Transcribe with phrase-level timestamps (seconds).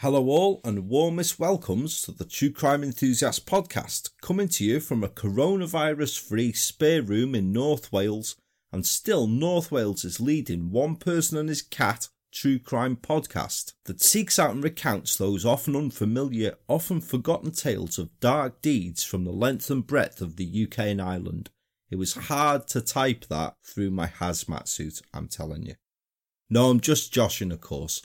[0.00, 5.04] Hello, all, and warmest welcomes to the True Crime Enthusiast podcast, coming to you from
[5.04, 8.36] a coronavirus free spare room in North Wales,
[8.72, 14.00] and still North Wales is leading One Person and His Cat True Crime podcast that
[14.00, 19.32] seeks out and recounts those often unfamiliar, often forgotten tales of dark deeds from the
[19.32, 21.50] length and breadth of the UK and Ireland.
[21.90, 25.74] It was hard to type that through my hazmat suit, I'm telling you.
[26.48, 28.00] No, I'm just joshing, of course.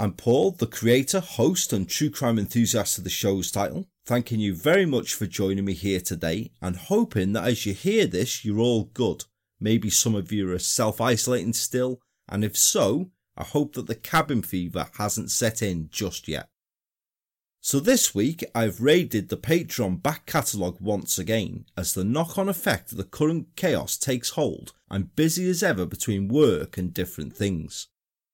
[0.00, 3.86] I'm Paul, the creator, host, and true crime enthusiast of the show's title.
[4.06, 8.06] Thanking you very much for joining me here today and hoping that as you hear
[8.06, 9.24] this, you're all good.
[9.60, 13.94] Maybe some of you are self isolating still, and if so, I hope that the
[13.94, 16.48] cabin fever hasn't set in just yet.
[17.60, 21.66] So this week, I've raided the Patreon back catalogue once again.
[21.76, 25.84] As the knock on effect of the current chaos takes hold, I'm busy as ever
[25.84, 27.88] between work and different things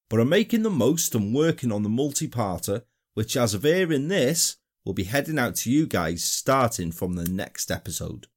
[0.09, 2.83] but I'm making the most and working on the multi-parter,
[3.15, 7.29] which as of airing this, will be heading out to you guys starting from the
[7.29, 8.29] next episode.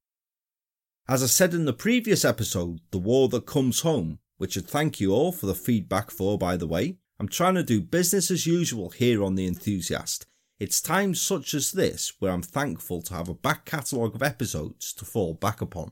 [1.07, 4.99] As I said in the previous episode, The War That Comes Home, which I thank
[4.99, 8.47] you all for the feedback for by the way, I'm trying to do business as
[8.47, 10.25] usual here on The Enthusiast.
[10.59, 14.93] It's times such as this where I'm thankful to have a back catalogue of episodes
[14.93, 15.91] to fall back upon.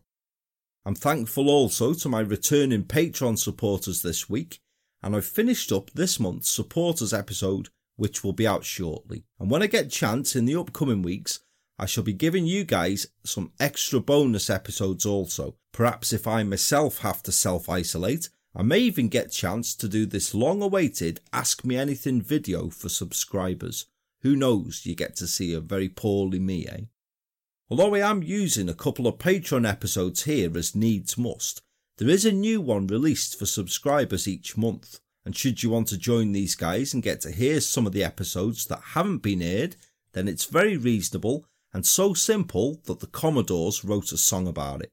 [0.85, 4.59] I'm thankful also to my returning Patreon supporters this week,
[5.01, 9.23] and I've finished up this month's supporters episode, which will be out shortly.
[9.39, 11.39] And when I get chance in the upcoming weeks,
[11.79, 15.55] I shall be giving you guys some extra bonus episodes also.
[15.71, 20.07] Perhaps if I myself have to self isolate, I may even get chance to do
[20.07, 23.85] this long awaited Ask Me Anything video for subscribers.
[24.21, 26.85] Who knows, you get to see a very poorly me, eh?
[27.69, 31.61] Although I am using a couple of Patreon episodes here as needs must,
[31.97, 35.97] there is a new one released for subscribers each month, and should you want to
[35.97, 39.75] join these guys and get to hear some of the episodes that haven't been aired,
[40.13, 44.91] then it's very reasonable and so simple that the Commodores wrote a song about it.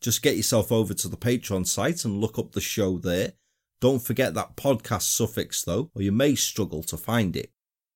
[0.00, 3.32] Just get yourself over to the Patreon site and look up the show there.
[3.80, 7.50] Don't forget that podcast suffix though, or you may struggle to find it.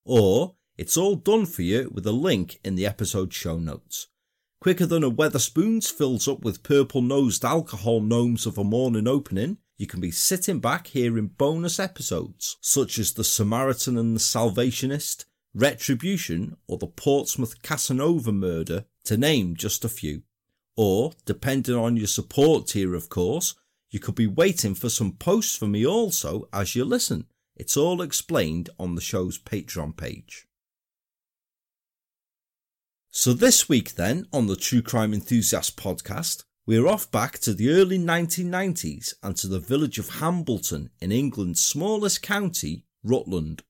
[0.05, 4.09] Or it's all done for you with a link in the episode show notes.
[4.63, 9.59] Quicker than a Wetherspoons fills up with purple nosed alcohol gnomes of a morning opening,
[9.77, 15.25] you can be sitting back hearing bonus episodes such as The Samaritan and the Salvationist,
[15.53, 20.23] Retribution, or the Portsmouth Casanova murder, to name just a few.
[20.77, 23.57] Or, depending on your support tier, of course,
[23.91, 27.27] you could be waiting for some posts from me also as you listen.
[27.57, 30.47] It's all explained on the show's Patreon page.
[33.15, 37.69] So this week then, on the True Crime Enthusiast podcast, we're off back to the
[37.69, 43.65] early 1990s and to the village of Hambleton in England's smallest county, Rutland.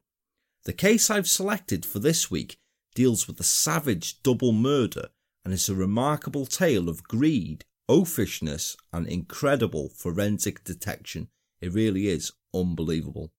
[0.64, 2.56] The case I've selected for this week
[2.94, 5.08] deals with a savage double murder
[5.44, 11.26] and is a remarkable tale of greed, oafishness and incredible forensic detection.
[11.60, 13.32] It really is unbelievable.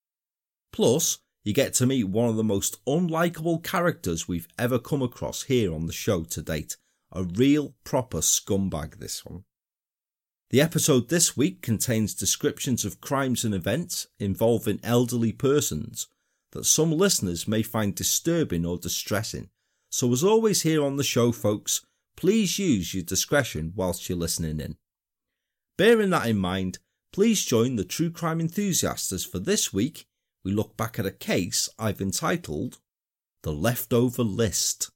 [0.73, 5.43] Plus, you get to meet one of the most unlikable characters we've ever come across
[5.43, 6.77] here on the show to date.
[7.12, 9.44] A real proper scumbag, this one.
[10.50, 16.07] The episode this week contains descriptions of crimes and events involving elderly persons
[16.51, 19.50] that some listeners may find disturbing or distressing.
[19.89, 21.85] So, as always, here on the show, folks,
[22.15, 24.77] please use your discretion whilst you're listening in.
[25.77, 26.77] Bearing that in mind,
[27.12, 30.06] please join the true crime enthusiasts for this week
[30.44, 32.80] we look back at a case I've entitled
[33.44, 34.92] The Leftover List.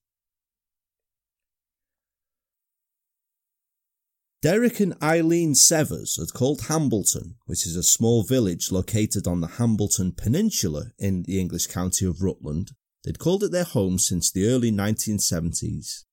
[4.41, 9.47] Derek and Eileen Severs had called Hambleton, which is a small village located on the
[9.47, 12.71] Hambleton Peninsula in the English county of Rutland.
[13.03, 16.03] They'd called it their home since the early 1970s.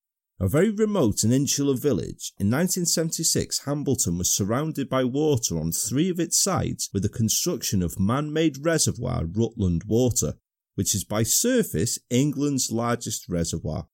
[0.44, 6.10] A very remote and insular village, in 1976 Hambleton was surrounded by water on three
[6.10, 10.34] of its sides with the construction of man-made reservoir Rutland Water,
[10.74, 13.86] which is by surface England's largest reservoir.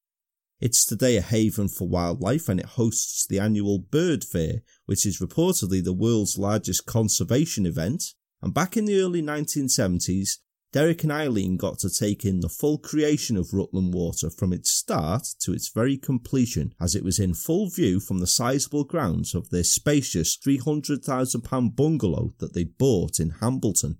[0.61, 5.20] It's today a haven for wildlife and it hosts the annual Bird Fair, which is
[5.20, 8.03] reportedly the world's largest conservation event.
[8.43, 10.38] And back in the early 1970s,
[10.72, 14.70] Derek and Eileen got to take in the full creation of Rutland Water from its
[14.72, 19.34] start to its very completion, as it was in full view from the sizable grounds
[19.34, 23.99] of their spacious £300,000 bungalow that they'd bought in Hambleton.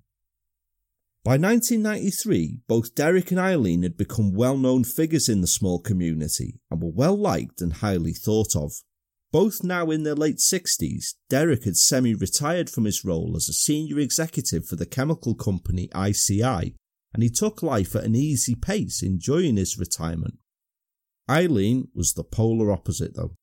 [1.25, 6.61] By 1993, both Derek and Eileen had become well known figures in the small community
[6.71, 8.73] and were well liked and highly thought of.
[9.33, 13.53] Both now in their late 60s, Derek had semi retired from his role as a
[13.53, 16.75] senior executive for the chemical company ICI,
[17.15, 20.39] and he took life at an easy pace, enjoying his retirement.
[21.29, 23.37] Eileen was the polar opposite, though.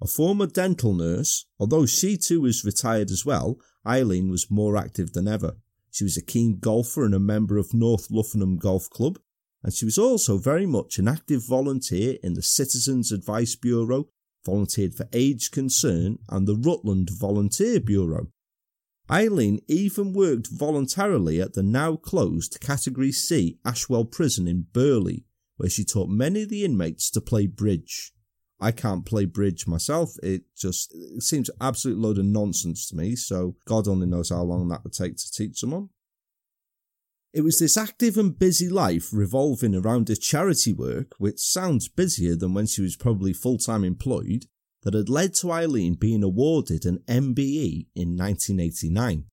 [0.00, 5.12] A former dental nurse, although she too was retired as well, Eileen was more active
[5.12, 5.58] than ever.
[5.90, 9.18] She was a keen golfer and a member of North Luffenham Golf Club,
[9.62, 14.08] and she was also very much an active volunteer in the Citizens Advice Bureau,
[14.44, 18.28] volunteered for Age Concern and the Rutland Volunteer Bureau.
[19.10, 25.26] Eileen even worked voluntarily at the now closed Category C Ashwell Prison in Burley,
[25.56, 28.12] where she taught many of the inmates to play bridge.
[28.60, 30.14] I can't play bridge myself.
[30.22, 33.14] It just it seems absolute load of nonsense to me.
[33.14, 35.90] So God only knows how long that would take to teach someone.
[37.34, 42.36] It was this active and busy life revolving around her charity work, which sounds busier
[42.36, 44.46] than when she was probably full time employed,
[44.84, 49.24] that had led to Eileen being awarded an MBE in 1989.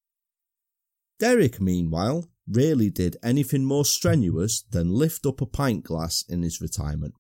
[1.20, 6.60] Derek, meanwhile, rarely did anything more strenuous than lift up a pint glass in his
[6.60, 7.14] retirement.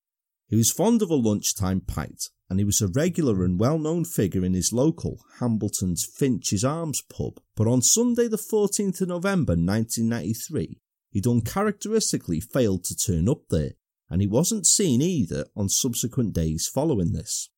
[0.52, 4.04] He was fond of a lunchtime pint, and he was a regular and well known
[4.04, 7.40] figure in his local Hambleton's Finch's Arms pub.
[7.56, 10.82] But on Sunday, the 14th of November 1993,
[11.12, 13.76] he'd uncharacteristically failed to turn up there,
[14.10, 17.50] and he wasn't seen either on subsequent days following this.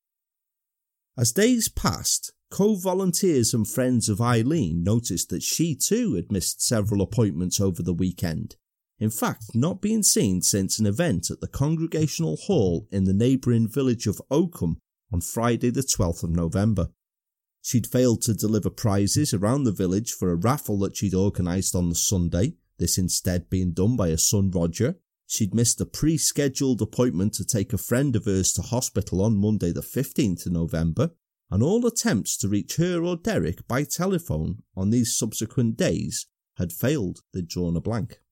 [1.18, 6.62] As days passed, co volunteers and friends of Eileen noticed that she too had missed
[6.62, 8.56] several appointments over the weekend,
[9.04, 13.68] in fact, not being seen since an event at the Congregational Hall in the neighbouring
[13.68, 14.78] village of Oakham
[15.12, 16.88] on Friday, the 12th of November.
[17.62, 21.90] She'd failed to deliver prizes around the village for a raffle that she'd organised on
[21.90, 24.96] the Sunday, this instead being done by her son Roger.
[25.28, 29.36] She'd missed a pre scheduled appointment to take a friend of hers to hospital on
[29.36, 31.12] Monday, the 15th of November,
[31.52, 36.26] and all attempts to reach her or Derek by telephone on these subsequent days
[36.56, 38.23] had failed, they'd drawn a blank.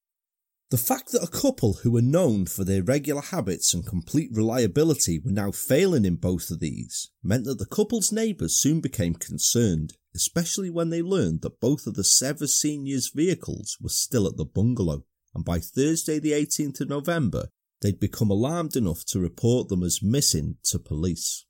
[0.71, 5.19] The fact that a couple who were known for their regular habits and complete reliability
[5.19, 9.97] were now failing in both of these meant that the couple's neighbours soon became concerned,
[10.15, 14.45] especially when they learned that both of the Severs seniors' vehicles were still at the
[14.45, 15.03] bungalow,
[15.35, 17.49] and by Thursday the 18th of November
[17.81, 21.45] they'd become alarmed enough to report them as missing to police.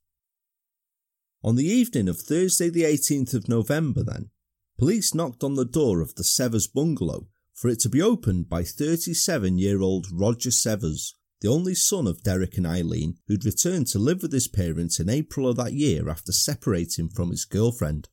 [1.43, 4.31] On the evening of Thursday the 18th of November then,
[4.79, 7.27] police knocked on the door of the Severs bungalow
[7.61, 12.23] for it to be opened by 37 year old Roger Severs, the only son of
[12.23, 16.09] Derek and Eileen, who'd returned to live with his parents in April of that year
[16.09, 18.09] after separating from his girlfriend.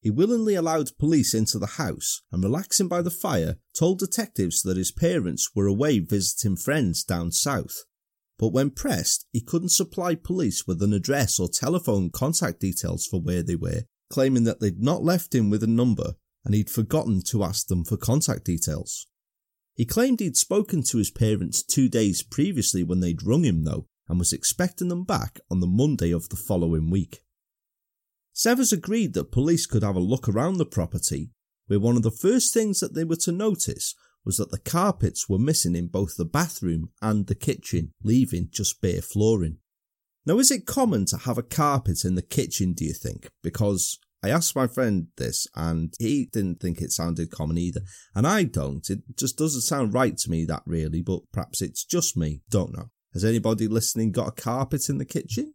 [0.00, 4.78] He willingly allowed police into the house and, relaxing by the fire, told detectives that
[4.78, 7.84] his parents were away visiting friends down south.
[8.38, 13.20] But when pressed, he couldn't supply police with an address or telephone contact details for
[13.20, 17.22] where they were, claiming that they'd not left him with a number and he'd forgotten
[17.22, 19.06] to ask them for contact details.
[19.74, 23.86] He claimed he'd spoken to his parents two days previously when they'd rung him, though,
[24.08, 27.22] and was expecting them back on the Monday of the following week.
[28.32, 31.30] Severs agreed that police could have a look around the property,
[31.66, 35.28] where one of the first things that they were to notice was that the carpets
[35.28, 39.58] were missing in both the bathroom and the kitchen, leaving just bare flooring.
[40.26, 43.28] Now, is it common to have a carpet in the kitchen, do you think?
[43.42, 47.82] Because I asked my friend this and he didn't think it sounded common either.
[48.14, 48.88] And I don't.
[48.88, 52.40] It just doesn't sound right to me that really, but perhaps it's just me.
[52.48, 52.88] Don't know.
[53.12, 55.52] Has anybody listening got a carpet in the kitchen?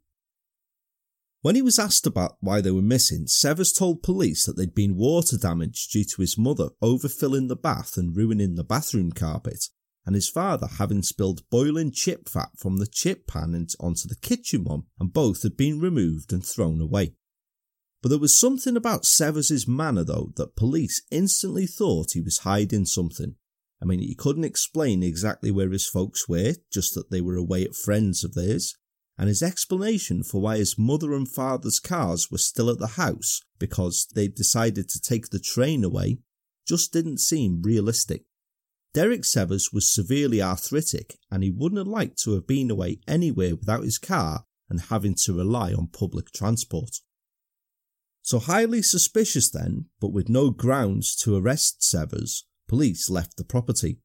[1.42, 4.96] When he was asked about why they were missing, Severs told police that they'd been
[4.96, 9.66] water damaged due to his mother overfilling the bath and ruining the bathroom carpet,
[10.06, 14.64] and his father having spilled boiling chip fat from the chip pan onto the kitchen
[14.64, 17.16] one, and both had been removed and thrown away.
[18.02, 22.86] But there was something about Severs's manner, though, that police instantly thought he was hiding
[22.86, 23.36] something.
[23.82, 27.64] I mean, he couldn't explain exactly where his folks were, just that they were away
[27.64, 28.76] at friends of theirs,
[29.18, 33.42] and his explanation for why his mother and father's cars were still at the house
[33.60, 36.20] because they'd decided to take the train away
[36.66, 38.24] just didn't seem realistic.
[38.94, 43.56] Derek Severs was severely arthritic and he wouldn't have liked to have been away anywhere
[43.56, 47.02] without his car and having to rely on public transport.
[48.30, 54.02] So highly suspicious then, but with no grounds to arrest Severs, police left the property.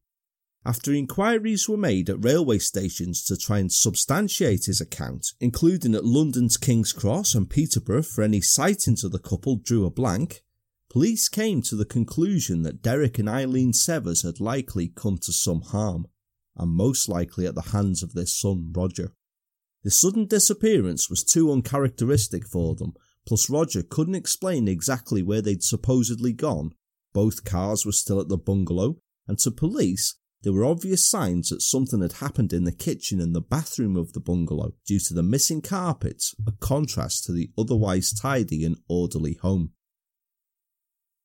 [0.65, 6.05] After inquiries were made at railway stations to try and substantiate his account, including at
[6.05, 10.41] London's King's Cross and Peterborough for any sightings of the couple drew a blank,
[10.89, 15.61] police came to the conclusion that Derek and Eileen Severs had likely come to some
[15.61, 16.07] harm,
[16.57, 19.11] and most likely at the hands of their son Roger.
[19.83, 22.93] The sudden disappearance was too uncharacteristic for them,
[23.27, 26.73] Plus, Roger couldn't explain exactly where they'd supposedly gone.
[27.13, 31.63] Both cars were still at the bungalow, and to police, there were obvious signs that
[31.63, 35.23] something had happened in the kitchen and the bathroom of the bungalow due to the
[35.23, 39.71] missing carpets, a contrast to the otherwise tidy and orderly home.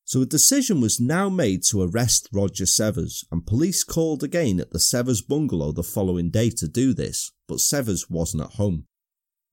[0.06, 4.70] So a decision was now made to arrest Roger Severs, and police called again at
[4.70, 8.86] the Severs bungalow the following day to do this, but Severs wasn't at home.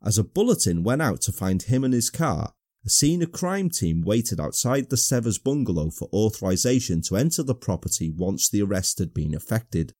[0.04, 2.54] As a bulletin went out to find him and his car,
[2.86, 8.10] a senior crime team waited outside the Severs bungalow for authorization to enter the property
[8.10, 9.94] once the arrest had been effected.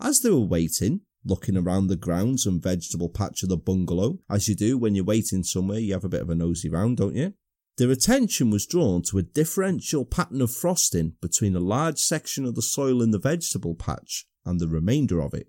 [0.00, 4.48] As they were waiting, looking around the grounds and vegetable patch of the bungalow, as
[4.48, 7.16] you do when you're waiting somewhere, you have a bit of a nosy round, don't
[7.16, 7.32] you?
[7.76, 12.54] Their attention was drawn to a differential pattern of frosting between a large section of
[12.54, 15.48] the soil in the vegetable patch and the remainder of it.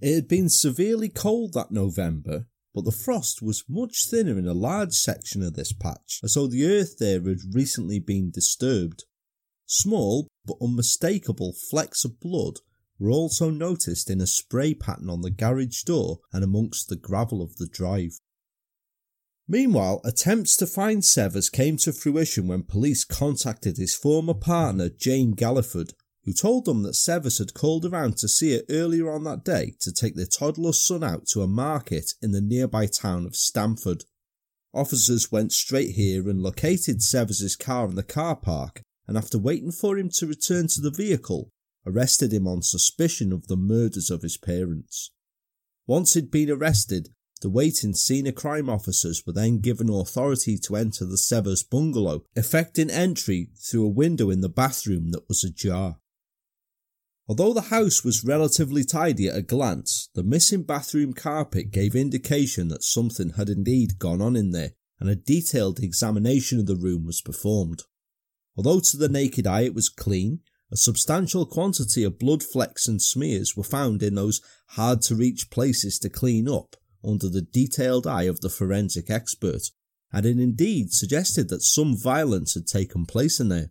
[0.00, 4.54] It had been severely cold that November, but the frost was much thinner in a
[4.54, 9.04] large section of this patch, as though the earth there had recently been disturbed.
[9.66, 12.60] Small but unmistakable flecks of blood
[12.98, 17.42] were also noticed in a spray pattern on the garage door and amongst the gravel
[17.42, 18.18] of the drive.
[19.46, 25.34] Meanwhile, attempts to find Severs came to fruition when police contacted his former partner Jane
[25.34, 25.92] Galliford,
[26.28, 29.72] who told them that Severs had called around to see her earlier on that day
[29.80, 34.04] to take their toddler son out to a market in the nearby town of Stamford.
[34.74, 39.72] Officers went straight here and located Severs' car in the car park, and after waiting
[39.72, 41.48] for him to return to the vehicle,
[41.86, 45.10] arrested him on suspicion of the murders of his parents.
[45.86, 47.08] Once he'd been arrested,
[47.40, 52.90] the waiting senior crime officers were then given authority to enter the Severs bungalow, effecting
[52.90, 55.96] entry through a window in the bathroom that was ajar.
[57.28, 62.68] Although the house was relatively tidy at a glance, the missing bathroom carpet gave indication
[62.68, 67.04] that something had indeed gone on in there, and a detailed examination of the room
[67.04, 67.82] was performed.
[68.56, 70.40] Although to the naked eye it was clean,
[70.72, 75.50] a substantial quantity of blood flecks and smears were found in those hard to reach
[75.50, 79.70] places to clean up, under the detailed eye of the forensic expert,
[80.12, 83.70] and it indeed suggested that some violence had taken place in there.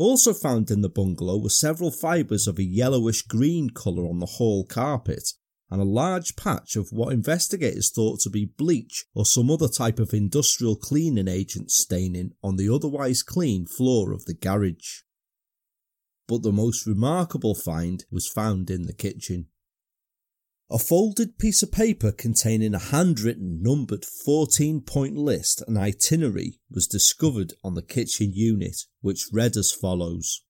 [0.00, 4.24] Also found in the bungalow were several fibres of a yellowish green colour on the
[4.24, 5.34] hall carpet,
[5.70, 9.98] and a large patch of what investigators thought to be bleach or some other type
[9.98, 15.02] of industrial cleaning agent staining on the otherwise clean floor of the garage.
[16.26, 19.48] But the most remarkable find was found in the kitchen.
[20.72, 26.86] A folded piece of paper containing a handwritten numbered 14 point list and itinerary was
[26.86, 30.44] discovered on the kitchen unit, which read as follows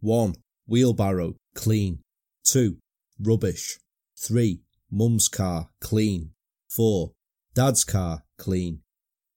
[0.00, 0.34] 1.
[0.66, 2.00] Wheelbarrow, clean.
[2.44, 2.76] 2.
[3.18, 3.78] Rubbish.
[4.18, 4.60] 3.
[4.90, 6.32] Mum's car, clean.
[6.68, 7.12] 4.
[7.54, 8.80] Dad's car, clean.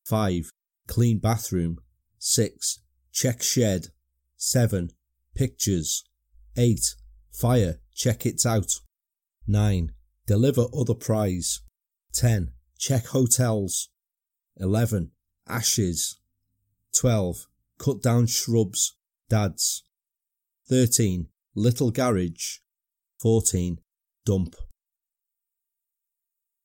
[0.08, 0.50] 5.
[0.88, 1.78] Clean bathroom.
[2.20, 2.80] 6.
[3.14, 3.88] Check shed.
[4.36, 4.90] 7.
[5.36, 6.04] Pictures.
[6.58, 6.96] 8.
[7.32, 8.72] Fire, check it out.
[9.48, 9.92] 9.
[10.28, 11.62] Deliver other prize.
[12.14, 12.52] 10.
[12.78, 13.90] Check hotels.
[14.58, 15.12] 11.
[15.48, 16.20] Ashes.
[17.00, 17.46] 12.
[17.78, 18.96] Cut down shrubs.
[19.30, 19.84] Dads.
[20.70, 21.28] 13.
[21.56, 22.60] Little garage.
[23.22, 23.80] 14.
[24.26, 24.56] Dump.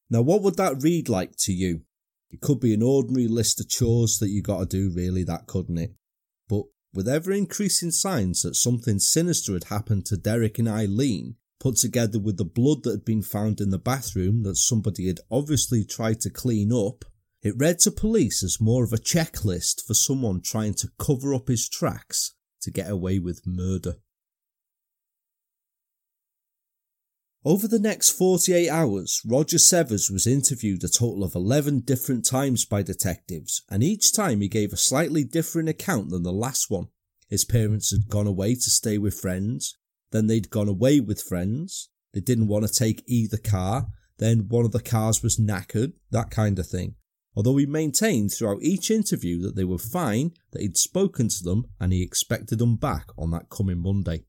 [0.09, 1.83] Now, what would that read like to you?
[2.31, 5.47] It could be an ordinary list of chores that you got to do, really, that
[5.47, 5.95] couldn't it?
[6.49, 11.77] But with ever increasing signs that something sinister had happened to Derek and Eileen, put
[11.77, 15.85] together with the blood that had been found in the bathroom that somebody had obviously
[15.85, 17.05] tried to clean up,
[17.43, 21.49] it read to police as more of a checklist for someone trying to cover up
[21.49, 23.97] his tracks to get away with murder.
[27.43, 32.67] Over the next 48 hours, Roger Severs was interviewed a total of 11 different times
[32.67, 36.89] by detectives, and each time he gave a slightly different account than the last one.
[37.29, 39.79] His parents had gone away to stay with friends,
[40.13, 41.89] then they'd gone away with friends.
[42.13, 43.89] They didn't want to take either car.
[44.19, 46.97] Then one of the cars was knackered, that kind of thing.
[47.35, 51.67] Although he maintained throughout each interview that they were fine, that he'd spoken to them,
[51.79, 54.25] and he expected them back on that coming Monday.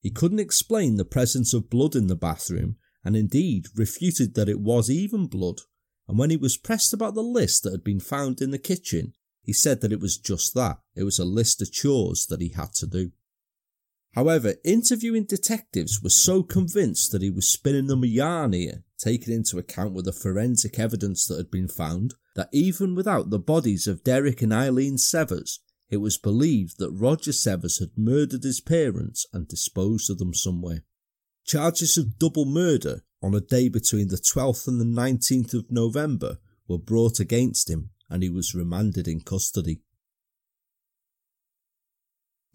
[0.00, 4.60] He couldn't explain the presence of blood in the bathroom, and indeed refuted that it
[4.60, 5.60] was even blood.
[6.08, 9.12] And when he was pressed about the list that had been found in the kitchen,
[9.42, 10.78] he said that it was just that.
[10.94, 13.12] It was a list of chores that he had to do.
[14.12, 19.34] However, interviewing detectives were so convinced that he was spinning them a yarn here, taking
[19.34, 23.86] into account with the forensic evidence that had been found, that even without the bodies
[23.86, 25.60] of Derek and Eileen Severs,
[25.90, 30.84] it was believed that Roger Severs had murdered his parents and disposed of them somewhere.
[31.44, 36.38] Charges of double murder on a day between the 12th and the 19th of November
[36.66, 39.80] were brought against him and he was remanded in custody.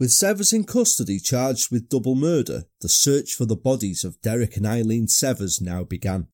[0.04, 4.58] With Severs in custody charged with double murder, the search for the bodies of Derek
[4.58, 6.28] and Eileen Severs now began.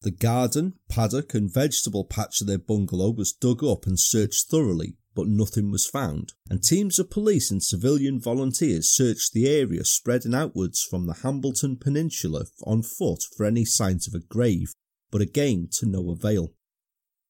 [0.00, 4.96] The garden, paddock, and vegetable patch of their bungalow was dug up and searched thoroughly,
[5.14, 10.32] but nothing was found, and teams of police and civilian volunteers searched the area spreading
[10.32, 14.72] outwards from the Hambleton Peninsula on foot for any signs of a grave,
[15.10, 16.54] but again to no avail.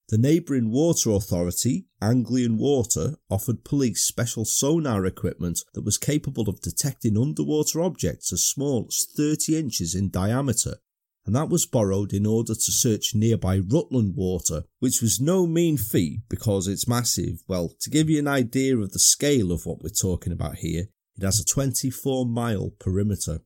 [0.08, 6.60] The neighbouring water authority, Anglian Water, offered police special sonar equipment that was capable of
[6.60, 10.76] detecting underwater objects as small as 30 inches in diameter
[11.24, 15.76] and that was borrowed in order to search nearby Rutland Water, which was no mean
[15.76, 17.42] feat because it's massive.
[17.46, 20.86] Well, to give you an idea of the scale of what we're talking about here,
[21.16, 23.40] it has a 24 mile perimeter.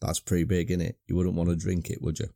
[0.00, 0.94] That's pretty big, isn't?
[1.06, 2.28] You wouldn't want to drink it, would you?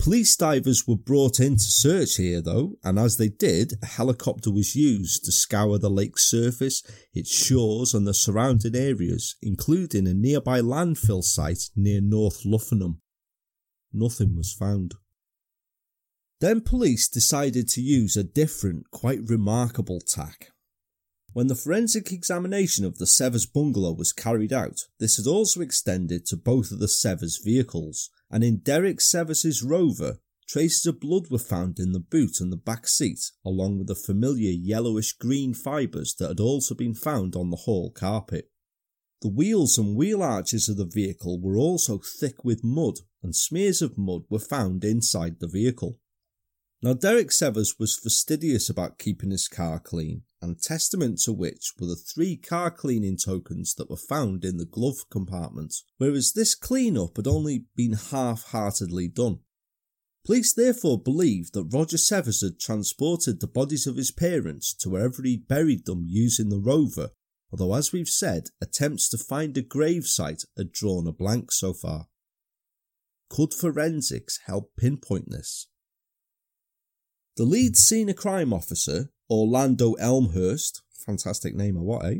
[0.00, 4.50] Police divers were brought in to search here though, and as they did, a helicopter
[4.50, 10.14] was used to scour the lake's surface, its shores and the surrounding areas, including a
[10.14, 13.00] nearby landfill site near North Luffenham.
[13.92, 14.94] Nothing was found.
[16.40, 20.52] Then police decided to use a different, quite remarkable tack.
[21.34, 26.24] When the forensic examination of the Severs bungalow was carried out, this had also extended
[26.26, 31.38] to both of the Severs vehicles, and in Derek Severs' Rover, traces of blood were
[31.38, 36.14] found in the boot and the back seat, along with the familiar yellowish green fibres
[36.18, 38.50] that had also been found on the hall carpet.
[39.22, 43.82] The wheels and wheel arches of the vehicle were also thick with mud, and smears
[43.82, 45.98] of mud were found inside the vehicle.
[46.82, 51.86] Now, Derek Severs was fastidious about keeping his car clean, and testament to which were
[51.86, 57.18] the three car cleaning tokens that were found in the glove compartment, whereas this clean-up
[57.18, 59.40] had only been half-heartedly done.
[60.24, 65.22] Police therefore believed that Roger Severs had transported the bodies of his parents to wherever
[65.22, 67.10] he'd buried them using the rover,
[67.50, 71.74] although as we've said, attempts to find a grave site had drawn a blank so
[71.74, 72.08] far.
[73.28, 75.68] Could forensics help pinpoint this?
[77.36, 82.18] The lead senior crime officer, Orlando Elmhurst, fantastic name or what, eh?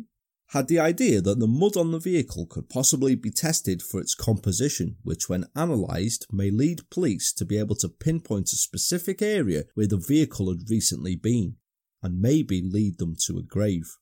[0.48, 4.14] Had the idea that the mud on the vehicle could possibly be tested for its
[4.14, 9.64] composition, which, when analysed, may lead police to be able to pinpoint a specific area
[9.74, 11.56] where the vehicle had recently been,
[12.02, 13.96] and maybe lead them to a grave.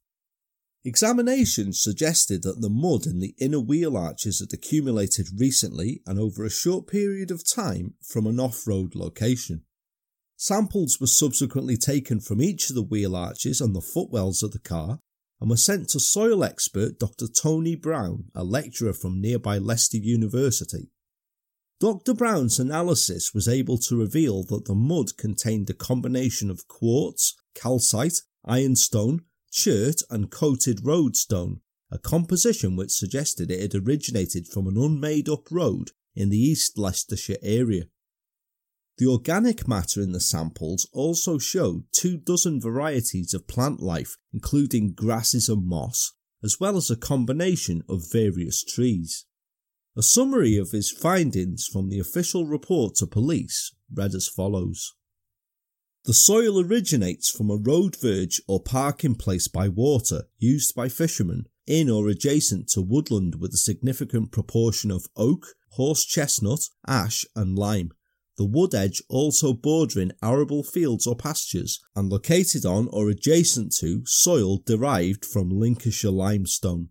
[0.84, 6.44] Examinations suggested that the mud in the inner wheel arches had accumulated recently and over
[6.44, 9.64] a short period of time from an off road location.
[10.40, 14.60] Samples were subsequently taken from each of the wheel arches and the footwells of the
[14.60, 15.00] car
[15.40, 17.26] and were sent to soil expert Dr.
[17.26, 20.92] Tony Brown, a lecturer from nearby Leicester University.
[21.80, 22.14] Dr.
[22.14, 28.20] Brown's analysis was able to reveal that the mud contained a combination of quartz, calcite,
[28.44, 35.28] ironstone, chert, and coated roadstone, a composition which suggested it had originated from an unmade
[35.28, 37.86] up road in the East Leicestershire area.
[38.98, 44.92] The organic matter in the samples also showed two dozen varieties of plant life, including
[44.92, 49.24] grasses and moss, as well as a combination of various trees.
[49.96, 54.94] A summary of his findings from the official report to police read as follows.
[56.04, 61.46] The soil originates from a road verge or parking place by water used by fishermen
[61.68, 67.56] in or adjacent to woodland with a significant proportion of oak, horse chestnut, ash and
[67.56, 67.92] lime
[68.38, 74.02] the wood edge also bordering arable fields or pastures and located on or adjacent to
[74.06, 76.88] soil derived from Lincolnshire limestone.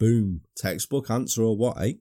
[0.00, 1.92] Boom, textbook answer or what, eh?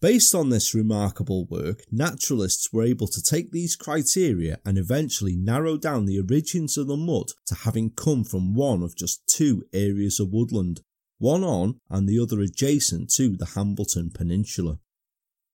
[0.00, 5.76] Based on this remarkable work, naturalists were able to take these criteria and eventually narrow
[5.76, 10.18] down the origins of the mud to having come from one of just two areas
[10.18, 10.80] of woodland,
[11.18, 14.80] one on and the other adjacent to the Hambleton Peninsula.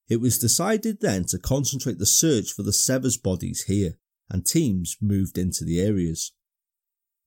[0.08, 3.98] It was decided then to concentrate the search for the Severs bodies here,
[4.30, 6.32] and teams moved into the areas.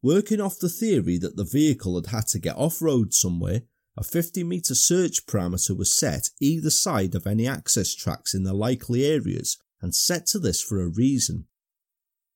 [0.02, 3.64] Working off the theory that the vehicle had had to get off road somewhere,
[3.96, 8.54] a 50 metre search parameter was set either side of any access tracks in the
[8.54, 11.46] likely areas and set to this for a reason.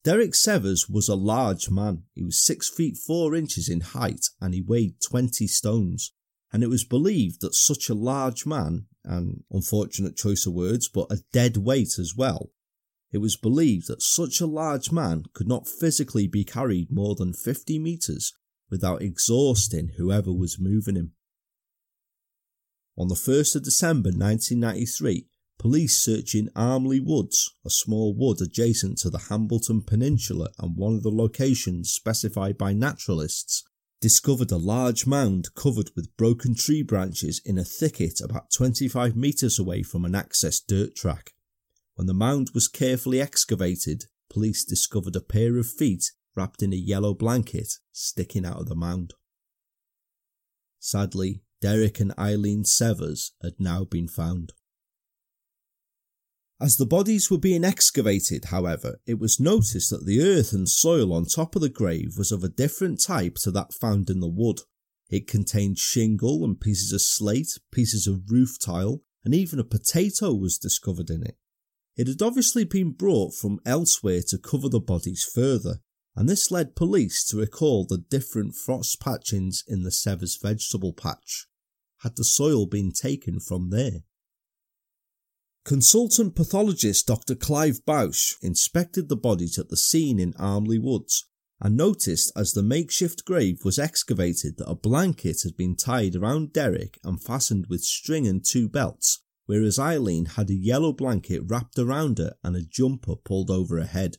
[0.04, 2.04] Derek Severs was a large man.
[2.14, 6.14] He was 6 feet 4 inches in height and he weighed 20 stones.
[6.54, 11.12] And it was believed that such a large man an unfortunate choice of words, but
[11.12, 12.52] a dead weight as well.
[13.12, 17.34] It was believed that such a large man could not physically be carried more than
[17.34, 18.34] 50 metres
[18.70, 21.14] without exhausting whoever was moving him.
[22.98, 25.28] On the 1st of December 1993,
[25.60, 31.04] police searching Armley Woods, a small wood adjacent to the Hambleton Peninsula and one of
[31.04, 33.64] the locations specified by naturalists,
[34.06, 39.58] discovered a large mound covered with broken tree branches in a thicket about 25 metres
[39.58, 41.32] away from an access dirt track.
[41.96, 46.76] When the mound was carefully excavated, police discovered a pair of feet wrapped in a
[46.76, 49.16] yellow blanket sticking out of the mound.
[50.78, 54.54] Sadly, Derek and Eileen Severs had now been found.
[56.60, 61.12] As the bodies were being excavated, however, it was noticed that the earth and soil
[61.12, 64.30] on top of the grave was of a different type to that found in the
[64.30, 64.62] wood.
[65.10, 70.34] It contained shingle and pieces of slate, pieces of roof tile, and even a potato
[70.34, 71.38] was discovered in it.
[71.98, 75.82] It had obviously been brought from elsewhere to cover the bodies further,
[76.16, 81.48] and this led police to recall the different frost patchings in the Severs vegetable patch.
[82.00, 84.04] Had the soil been taken from there?
[85.66, 87.34] Consultant pathologist Dr.
[87.34, 91.26] Clive Bausch inspected the bodies at the scene in Armley Woods
[91.60, 96.54] and noticed as the makeshift grave was excavated that a blanket had been tied around
[96.54, 101.80] Derek and fastened with string and two belts, whereas Eileen had a yellow blanket wrapped
[101.80, 104.18] around her and a jumper pulled over her head.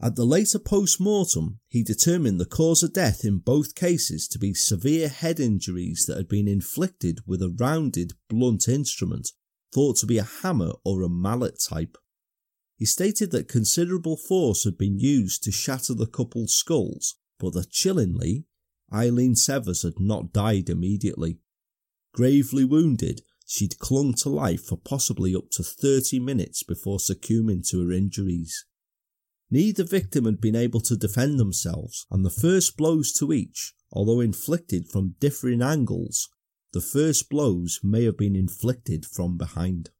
[0.00, 4.38] At the later post mortem, he determined the cause of death in both cases to
[4.38, 9.32] be severe head injuries that had been inflicted with a rounded, blunt instrument
[9.72, 11.96] thought to be a hammer or a mallet type.
[12.76, 17.70] He stated that considerable force had been used to shatter the couple's skulls, but that
[17.70, 18.46] chillingly,
[18.92, 21.38] Eileen Severs had not died immediately.
[22.12, 27.86] Gravely wounded, she'd clung to life for possibly up to 30 minutes before succumbing to
[27.86, 28.64] her injuries.
[29.50, 34.20] Neither victim had been able to defend themselves, and the first blows to each, although
[34.20, 36.28] inflicted from differing angles,
[36.72, 39.90] the first blows may have been inflicted from behind.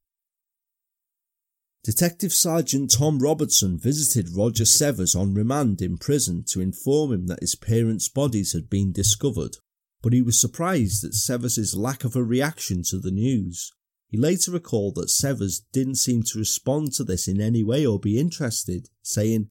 [1.85, 7.41] Detective Sergeant Tom Robertson visited Roger Severs on remand in prison to inform him that
[7.41, 9.57] his parents' bodies had been discovered,
[10.01, 13.73] but he was surprised at Severs' lack of a reaction to the news.
[14.09, 17.99] He later recalled that Severs didn't seem to respond to this in any way or
[17.99, 19.49] be interested, saying,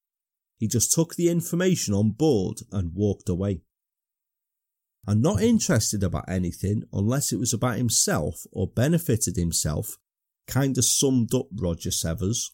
[0.58, 3.62] he just took the information on board and walked away
[5.08, 9.98] and not interested about anything unless it was about himself or benefited himself,
[10.48, 12.52] kinda summed up Roger Severs.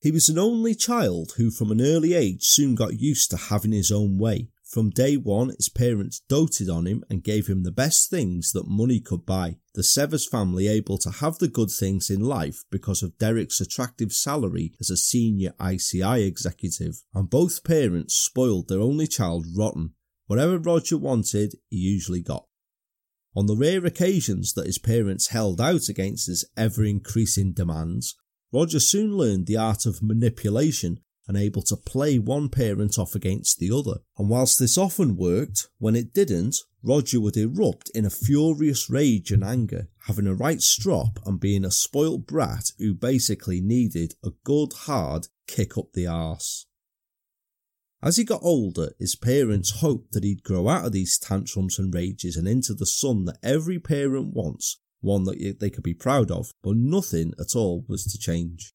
[0.00, 3.72] He was an only child who from an early age soon got used to having
[3.72, 4.50] his own way.
[4.62, 8.66] From day one, his parents doted on him and gave him the best things that
[8.66, 9.58] money could buy.
[9.74, 14.12] The Severs family able to have the good things in life because of Derek's attractive
[14.12, 19.94] salary as a senior ICI executive, and both parents spoiled their only child rotten
[20.26, 22.46] Whatever Roger wanted, he usually got.
[23.36, 28.14] On the rare occasions that his parents held out against his ever increasing demands,
[28.52, 33.58] Roger soon learned the art of manipulation and able to play one parent off against
[33.58, 34.00] the other.
[34.18, 39.32] And whilst this often worked, when it didn't, Roger would erupt in a furious rage
[39.32, 44.30] and anger, having a right strop and being a spoilt brat who basically needed a
[44.44, 46.66] good hard kick up the arse.
[48.04, 51.92] As he got older, his parents hoped that he'd grow out of these tantrums and
[51.94, 56.30] rages and into the son that every parent wants, one that they could be proud
[56.30, 58.74] of, but nothing at all was to change.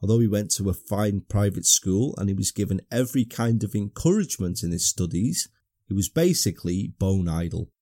[0.00, 3.74] Although he went to a fine private school and he was given every kind of
[3.74, 5.48] encouragement in his studies,
[5.88, 7.72] he was basically bone idle.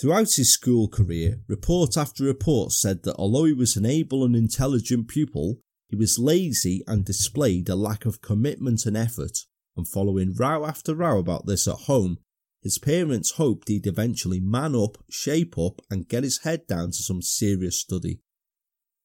[0.00, 4.36] Throughout his school career, report after report said that although he was an able and
[4.36, 5.58] intelligent pupil,
[5.88, 9.38] he was lazy and displayed a lack of commitment and effort
[9.78, 12.18] and following row after row about this at home,
[12.62, 17.02] his parents hoped he'd eventually man up, shape up, and get his head down to
[17.02, 18.20] some serious study.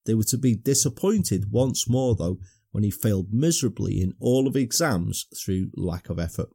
[0.06, 2.40] They were to be disappointed once more, though,
[2.72, 6.50] when he failed miserably in all of exams through lack of effort.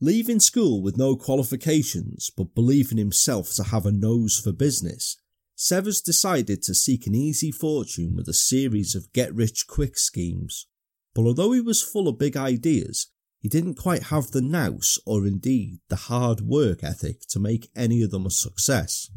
[0.00, 5.18] Leaving school with no qualifications but believing himself to have a nose for business,
[5.54, 10.66] Severs decided to seek an easy fortune with a series of get rich quick schemes.
[11.14, 13.08] But although he was full of big ideas,
[13.40, 18.02] he didn't quite have the nous or indeed the hard work ethic to make any
[18.02, 19.10] of them a success.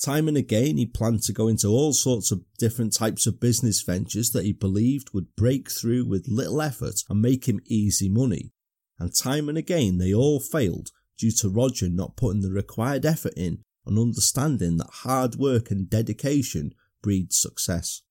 [0.00, 3.82] Time and again, he planned to go into all sorts of different types of business
[3.82, 8.52] ventures that he believed would break through with little effort and make him easy money.
[8.98, 13.34] And time and again, they all failed due to Roger not putting the required effort
[13.36, 18.02] in and understanding that hard work and dedication breeds success.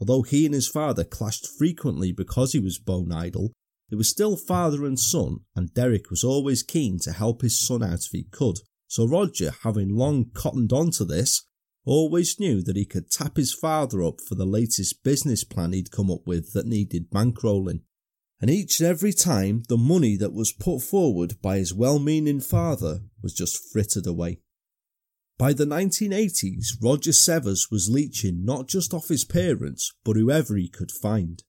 [0.00, 3.52] Although he and his father clashed frequently because he was bone idle,
[3.90, 7.82] they were still father and son, and Derek was always keen to help his son
[7.82, 8.58] out if he could.
[8.86, 11.44] So Roger, having long cottoned on to this,
[11.84, 15.90] always knew that he could tap his father up for the latest business plan he'd
[15.90, 17.80] come up with that needed bankrolling.
[18.40, 22.40] and each and every time the money that was put forward by his well meaning
[22.40, 24.38] father was just frittered away.
[25.38, 30.68] By the 1980s, Roger Severs was leeching not just off his parents, but whoever he
[30.68, 31.44] could find.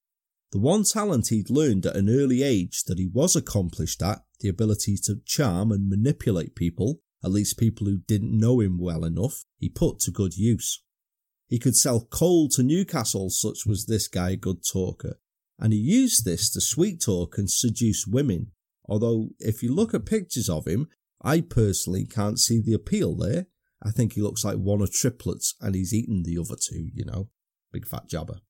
[0.52, 4.48] The one talent he'd learned at an early age that he was accomplished at, the
[4.48, 9.44] ability to charm and manipulate people, at least people who didn't know him well enough,
[9.58, 10.82] he put to good use.
[11.48, 15.18] He could sell coal to Newcastle, such was this guy a good talker,
[15.58, 18.52] and he used this to sweet talk and seduce women.
[18.84, 20.88] Although, if you look at pictures of him,
[21.20, 23.48] I personally can't see the appeal there.
[23.82, 27.04] I think he looks like one of triplets and he's eaten the other two, you
[27.04, 27.28] know.
[27.72, 28.40] Big fat jabber.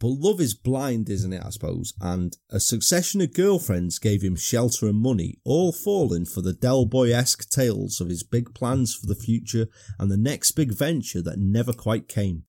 [0.00, 1.94] But love is blind, isn't it, I suppose?
[2.00, 6.84] And a succession of girlfriends gave him shelter and money, all falling for the Del
[6.84, 9.66] Boy esque tales of his big plans for the future
[9.98, 12.44] and the next big venture that never quite came.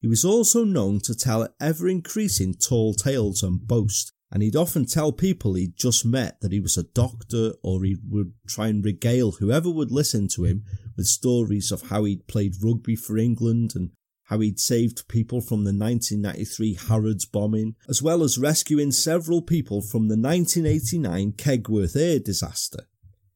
[0.00, 4.84] He was also known to tell ever increasing tall tales and boast, and he'd often
[4.84, 8.84] tell people he'd just met that he was a doctor or he would try and
[8.84, 10.64] regale whoever would listen to him
[10.96, 13.90] with stories of how he'd played rugby for England and
[14.24, 19.80] how he'd saved people from the 1993 Harrods bombing, as well as rescuing several people
[19.80, 22.86] from the 1989 Kegworth air disaster.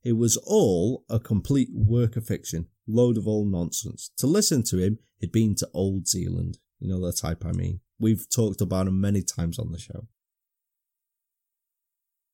[0.04, 4.10] It was all a complete work of fiction, load of old nonsense.
[4.18, 6.58] To listen to him, he'd been to Old Zealand.
[6.78, 7.80] You know the type I mean.
[7.98, 10.08] We've talked about him many times on the show.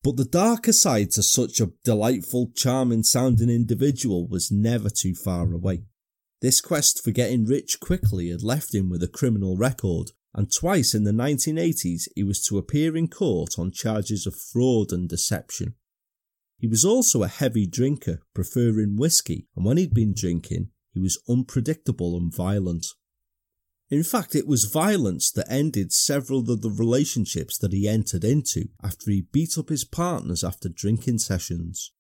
[0.08, 5.52] But the darker side to such a delightful, charming sounding individual was never too far
[5.52, 5.84] away.
[6.40, 10.94] This quest for getting rich quickly had left him with a criminal record, and twice
[10.94, 15.74] in the 1980s he was to appear in court on charges of fraud and deception.
[16.58, 21.22] He was also a heavy drinker, preferring whiskey, and when he'd been drinking, he was
[21.28, 22.86] unpredictable and violent.
[23.90, 28.68] In fact, it was violence that ended several of the relationships that he entered into
[28.82, 31.92] after he beat up his partners after drinking sessions.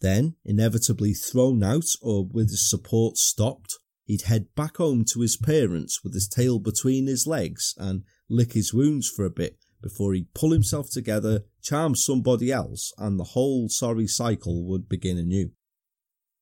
[0.00, 5.36] Then, inevitably thrown out or with his support stopped, he'd head back home to his
[5.36, 10.14] parents with his tail between his legs and lick his wounds for a bit before
[10.14, 15.50] he'd pull himself together, charm somebody else, and the whole sorry cycle would begin anew.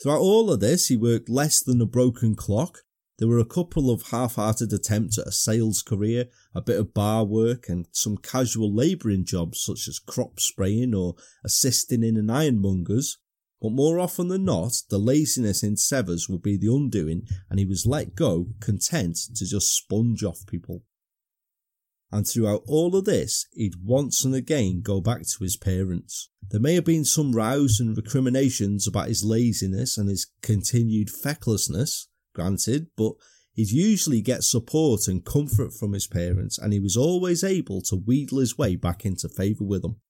[0.03, 2.81] Throughout all of this, he worked less than a broken clock.
[3.21, 6.95] There were a couple of half hearted attempts at a sales career, a bit of
[6.95, 12.31] bar work, and some casual labouring jobs such as crop spraying or assisting in an
[12.31, 13.19] ironmonger's,
[13.61, 17.67] but more often than not, the laziness in Severs would be the undoing, and he
[17.67, 20.83] was let go, content to just sponge off people.
[22.11, 26.31] And throughout all of this, he'd once and again go back to his parents.
[26.49, 32.09] There may have been some rows and recriminations about his laziness and his continued fecklessness,
[32.35, 33.13] granted, but
[33.53, 37.97] he'd usually get support and comfort from his parents, and he was always able to
[37.97, 40.01] wheedle his way back into favour with them.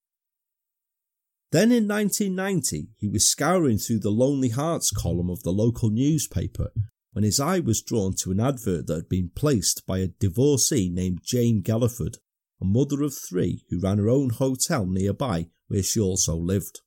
[1.53, 6.71] Then in 1990, he was scouring through the Lonely Hearts column of the local newspaper
[7.13, 10.89] when his eye was drawn to an advert that had been placed by a divorcee
[10.89, 12.19] named Jane Galliford,
[12.61, 16.81] a mother of three who ran her own hotel nearby where she also lived.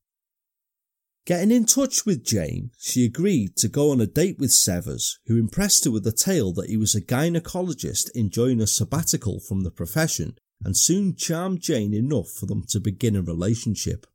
[1.26, 5.40] Getting in touch with Jane, she agreed to go on a date with Severs, who
[5.40, 9.72] impressed her with the tale that he was a gynecologist enjoying a sabbatical from the
[9.72, 14.06] profession and soon charmed Jane enough for them to begin a relationship.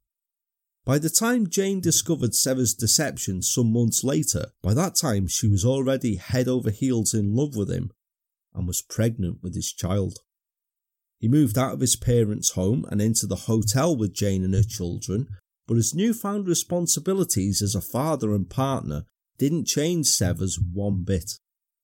[0.85, 5.65] By the time Jane discovered Severs' deception some months later, by that time she was
[5.65, 7.91] already head over heels in love with him
[8.55, 10.19] and was pregnant with his child.
[11.19, 14.63] He moved out of his parents' home and into the hotel with Jane and her
[14.63, 15.29] children,
[15.69, 19.05] but his newfound responsibilities as a father and partner
[19.39, 21.35] didn't change Severs one bit.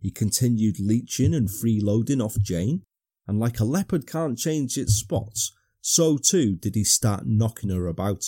[0.01, 2.83] He continued leeching and freeloading off Jane,
[3.29, 7.87] and like a leopard can't change its spots, so too did he start knocking her
[7.87, 8.25] about.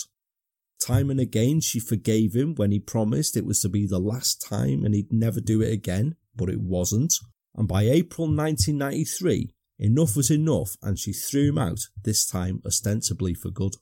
[0.79, 4.39] Time and again she forgave him when he promised it was to be the last
[4.47, 7.15] time and he'd never do it again, but it wasn't.
[7.55, 13.33] And by April 1993, enough was enough and she threw him out, this time ostensibly
[13.33, 13.73] for good.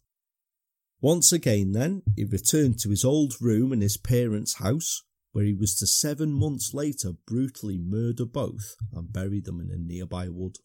[1.06, 5.54] Once again, then, he returned to his old room in his parents' house, where he
[5.54, 10.58] was to seven months later brutally murder both and bury them in a nearby wood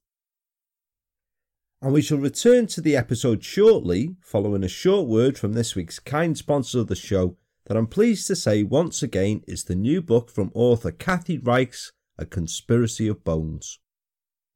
[1.82, 5.98] and we shall return to the episode shortly, following a short word from this week's
[5.98, 10.02] kind sponsor of the show, that I'm pleased to say once again is the new
[10.02, 13.78] book from author Kathy Reichs, A Conspiracy of Bones.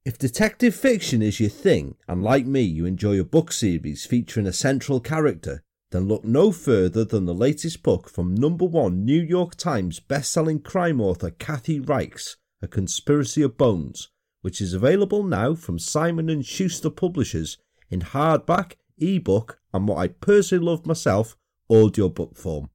[0.05, 4.47] If detective fiction is your thing, and like me, you enjoy a book series featuring
[4.47, 5.63] a central character,
[5.94, 10.59] then look no further than the latest book from number one New York Times best-selling
[10.59, 14.09] crime author Kathy Reichs, A Conspiracy of Bones,
[14.42, 17.59] which is available now from Simon & Schuster Publishers
[17.90, 21.37] in hardback, ebook, and what I personally love myself,
[21.70, 22.70] audiobook form.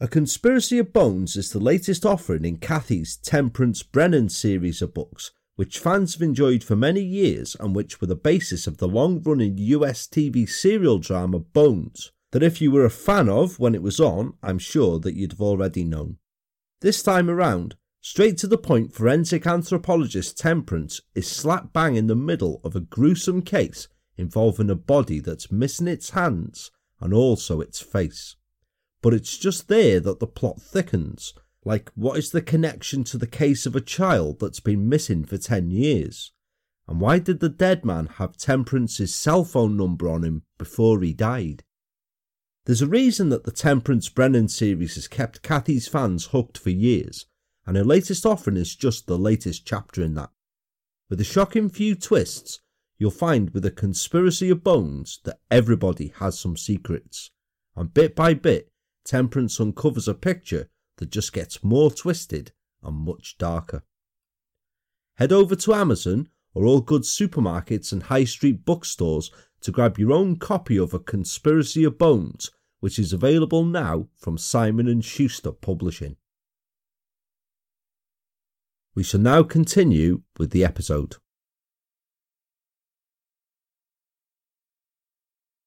[0.00, 5.30] A Conspiracy of Bones is the latest offering in Kathy's Temperance Brennan series of books,
[5.54, 9.22] which fans have enjoyed for many years and which were the basis of the long
[9.22, 13.82] running US TV serial drama Bones, that if you were a fan of when it
[13.82, 16.16] was on, I'm sure that you'd have already known.
[16.80, 22.16] This time around, straight to the point forensic anthropologist Temperance is slap bang in the
[22.16, 27.80] middle of a gruesome case involving a body that's missing its hands and also its
[27.80, 28.34] face.
[29.00, 31.34] But it's just there that the plot thickens.
[31.64, 35.38] Like, what is the connection to the case of a child that's been missing for
[35.38, 36.32] 10 years?
[36.88, 41.12] And why did the dead man have Temperance's cell phone number on him before he
[41.12, 41.62] died?
[42.66, 47.26] There's a reason that the Temperance Brennan series has kept Kathy's fans hooked for years,
[47.66, 50.30] and her latest offering is just the latest chapter in that.
[51.10, 52.60] With a shocking few twists,
[52.96, 57.30] you'll find with a conspiracy of bones that everybody has some secrets,
[57.76, 58.70] and bit by bit,
[59.04, 63.82] Temperance uncovers a picture that just gets more twisted and much darker.
[65.16, 69.30] Head over to Amazon or all good supermarkets and high street bookstores
[69.64, 72.50] to grab your own copy of A Conspiracy of Bones,
[72.80, 76.16] which is available now from Simon & Schuster Publishing.
[78.94, 81.16] We shall now continue with the episode.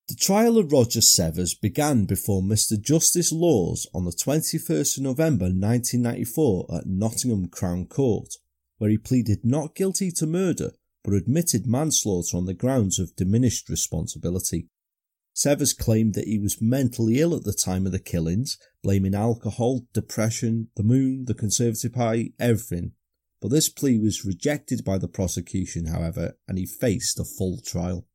[0.08, 2.80] The trial of Roger Severs began before Mr.
[2.80, 8.36] Justice Laws on the 21st of November 1994 at Nottingham Crown Court,
[8.78, 10.74] where he pleaded not guilty to murder
[11.08, 14.68] but admitted manslaughter on the grounds of diminished responsibility.
[15.34, 19.86] Severs claimed that he was mentally ill at the time of the killings, blaming alcohol,
[19.94, 22.92] depression, the moon, the Conservative Party, everything.
[23.42, 28.06] But this plea was rejected by the prosecution, however, and he faced a full trial.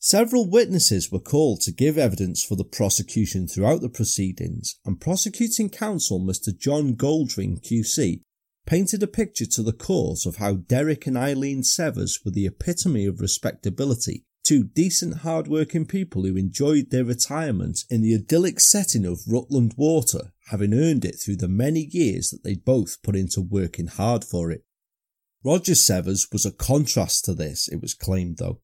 [0.00, 5.70] Several witnesses were called to give evidence for the prosecution throughout the proceedings, and prosecuting
[5.70, 6.48] counsel Mr.
[6.58, 8.22] John Goldring QC
[8.66, 13.06] painted a picture to the court of how Derek and Eileen Severs were the epitome
[13.06, 19.20] of respectability, two decent hard-working people who enjoyed their retirement in the idyllic setting of
[19.26, 23.86] Rutland Water, having earned it through the many years that they'd both put into working
[23.86, 24.64] hard for it.
[25.44, 28.60] Roger Severs was a contrast to this, it was claimed though.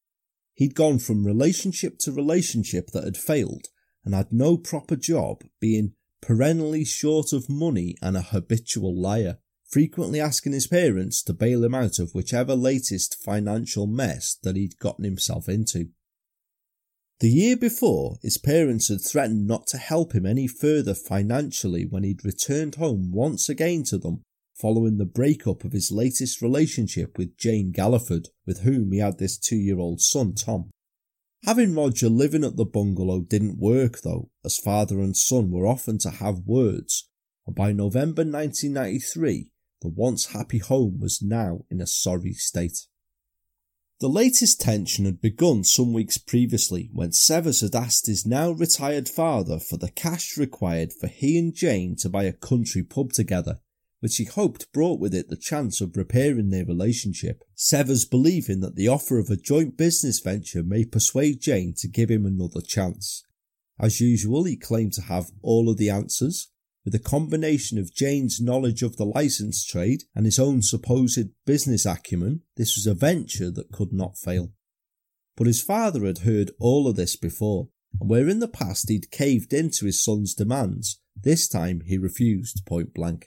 [0.55, 3.67] He'd gone from relationship to relationship that had failed
[4.05, 9.39] and had no proper job, being perennially short of money and a habitual liar
[9.73, 14.79] frequently asking his parents to bail him out of whichever latest financial mess that he'd
[14.79, 15.89] gotten himself into.
[17.21, 22.05] The year before, his parents had threatened not to help him any further financially when
[22.05, 24.23] he'd returned home once again to them
[24.55, 29.39] following the breakup of his latest relationship with Jane Galliford, with whom he had this
[29.39, 30.71] two year old son, Tom.
[31.45, 35.99] Having Roger living at the bungalow didn't work though, as father and son were often
[35.99, 37.09] to have words,
[37.47, 39.52] and by November 1993,
[39.83, 42.87] the once happy home was now in a sorry state.
[44.01, 49.09] The latest tension had begun some weeks previously when Severs had asked his now retired
[49.09, 53.61] father for the cash required for he and Jane to buy a country pub together,
[54.01, 57.45] which he hoped brought with it the chance of repairing their relationship.
[57.55, 62.11] Severs believing that the offer of a joint business venture may persuade Jane to give
[62.11, 63.23] him another chance.
[63.79, 66.49] As usual, he claimed to have all of the answers,
[66.85, 71.87] with a combination of Jane's knowledge of the license trade and his own supposed business
[71.87, 74.53] acumen, this was a venture that could not fail.
[75.37, 77.69] But his father had heard all of this before,
[78.01, 82.67] and where in the past he'd caved into his son's demands, this time he refused
[82.67, 83.27] point blank.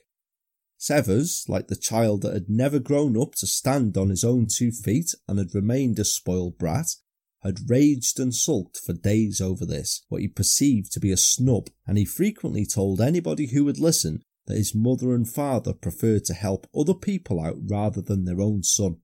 [0.78, 4.72] Severs, like the child that had never grown up to stand on his own two
[4.72, 6.88] feet and had remained a spoiled brat,
[7.46, 11.70] had raged and sulked for days over this, what he perceived to be a snub,
[11.86, 16.34] and he frequently told anybody who would listen that his mother and father preferred to
[16.34, 18.98] help other people out rather than their own son.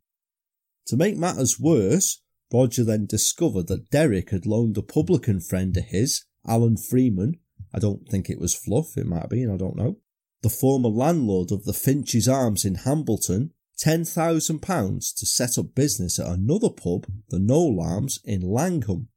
[0.88, 2.22] To make matters worse,
[2.54, 7.40] Roger then discovered that Derek had loaned a publican friend of his, Alan Freeman,
[7.74, 9.98] I don't think it was Fluff, it might have been, I don't know,
[10.42, 13.52] the former landlord of the Finch's Arms in Hambleton,
[13.84, 19.08] £10,000 to set up business at another pub, the Noel Arms, in Langham.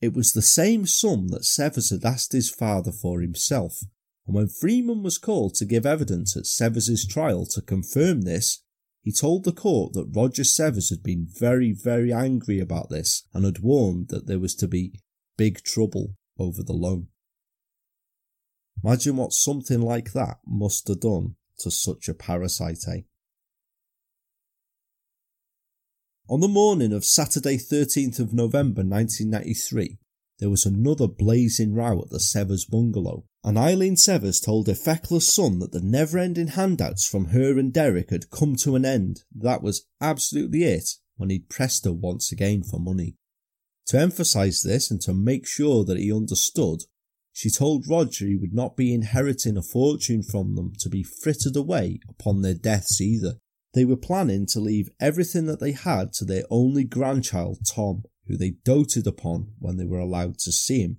[0.00, 3.82] It was the same sum that Severs had asked his father for himself,
[4.26, 8.62] and when Freeman was called to give evidence at Severs's trial to confirm this,
[9.02, 13.44] he told the court that Roger Severs had been very, very angry about this and
[13.44, 15.00] had warned that there was to be
[15.36, 17.06] big trouble over the loan.
[18.82, 23.02] Imagine what something like that must have done to such a parasite, eh?
[26.28, 29.96] On the morning of Saturday 13th of November 1993,
[30.40, 35.32] there was another blazing row at the Severs bungalow, and Eileen Severs told her feckless
[35.32, 39.20] son that the never ending handouts from her and Derek had come to an end.
[39.32, 43.14] That was absolutely it when he'd pressed her once again for money.
[43.86, 46.80] To emphasise this and to make sure that he understood,
[47.32, 51.54] she told Roger he would not be inheriting a fortune from them to be frittered
[51.54, 53.34] away upon their deaths either.
[53.76, 58.34] They were planning to leave everything that they had to their only grandchild, Tom, who
[58.38, 60.96] they doted upon when they were allowed to see him.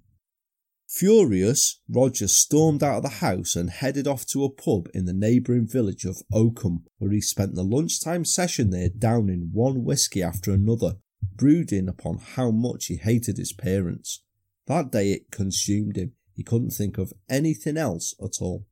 [0.88, 5.12] Furious, Roger stormed out of the house and headed off to a pub in the
[5.12, 10.52] neighbouring village of Oakham, where he spent the lunchtime session there downing one whisky after
[10.52, 10.98] another,
[11.36, 14.24] brooding upon how much he hated his parents.
[14.68, 16.12] That day it consumed him.
[16.36, 18.67] He couldn't think of anything else at all.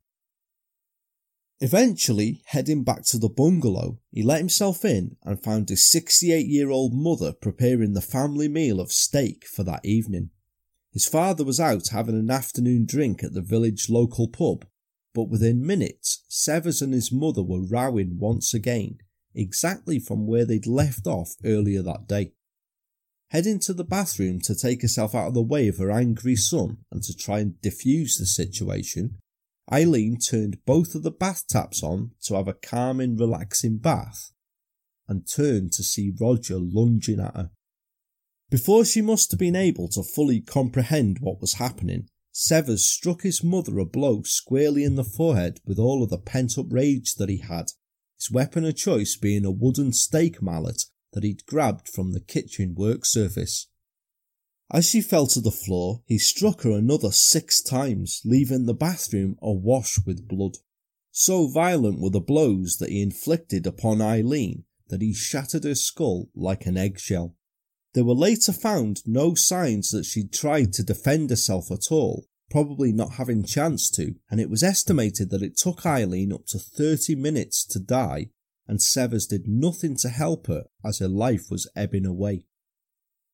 [1.60, 6.68] Eventually, heading back to the bungalow, he let himself in and found his 68 year
[6.68, 10.30] old mother preparing the family meal of steak for that evening.
[10.92, 14.66] His father was out having an afternoon drink at the village local pub,
[15.14, 18.98] but within minutes, Severs and his mother were rowing once again,
[19.34, 22.32] exactly from where they'd left off earlier that day.
[23.30, 26.78] Heading to the bathroom to take herself out of the way of her angry son
[26.92, 29.18] and to try and diffuse the situation,
[29.72, 34.30] Eileen turned both of the bath taps on to have a calming, relaxing bath
[35.08, 37.50] and turned to see Roger lunging at her.
[38.50, 43.42] Before she must have been able to fully comprehend what was happening, Severs struck his
[43.42, 47.28] mother a blow squarely in the forehead with all of the pent up rage that
[47.28, 47.72] he had,
[48.18, 52.74] his weapon of choice being a wooden steak mallet that he'd grabbed from the kitchen
[52.74, 53.68] work surface.
[54.70, 59.36] As she fell to the floor, he struck her another six times, leaving the bathroom
[59.40, 60.58] awash with blood.
[61.12, 66.28] So violent were the blows that he inflicted upon Eileen that he shattered her skull
[66.34, 67.34] like an eggshell.
[67.94, 72.92] There were later found no signs that she'd tried to defend herself at all, probably
[72.92, 77.14] not having chance to, and it was estimated that it took Eileen up to 30
[77.14, 78.30] minutes to die,
[78.68, 82.46] and Severs did nothing to help her as her life was ebbing away.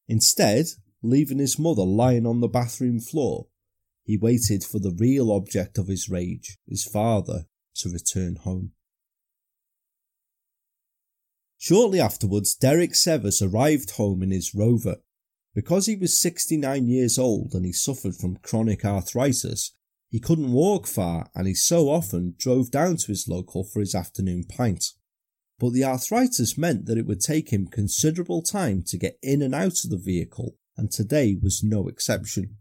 [0.08, 0.66] Instead,
[1.03, 3.48] leaving his mother lying on the bathroom floor,
[4.05, 7.46] he waited for the real object of his rage, his father,
[7.76, 8.72] to return home.
[11.59, 14.96] Shortly afterwards, Derek Severs arrived home in his rover.
[15.55, 19.72] Because he was 69 years old and he suffered from chronic arthritis,
[20.09, 23.94] he couldn't walk far and he so often drove down to his local for his
[23.94, 24.84] afternoon pint.
[25.59, 29.55] But the arthritis meant that it would take him considerable time to get in and
[29.55, 32.56] out of the vehicle, and today was no exception.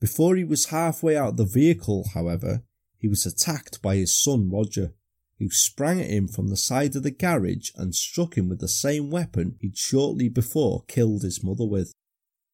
[0.00, 2.62] Before he was halfway out the vehicle, however,
[2.98, 4.94] he was attacked by his son Roger
[5.42, 8.68] who sprang at him from the side of the garage and struck him with the
[8.68, 11.92] same weapon he'd shortly before killed his mother with.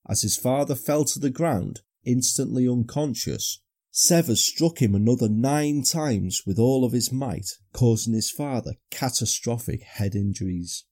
[0.09, 6.45] As his father fell to the ground, instantly unconscious, Severs struck him another nine times
[6.47, 10.85] with all of his might, causing his father catastrophic head injuries.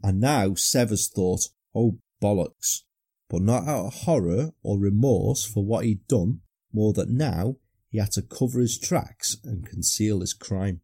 [0.00, 2.82] And now Severs thought, oh bollocks,
[3.28, 6.40] but not out of horror or remorse for what he'd done,
[6.72, 7.56] more that now
[7.90, 10.80] he had to cover his tracks and conceal his crime.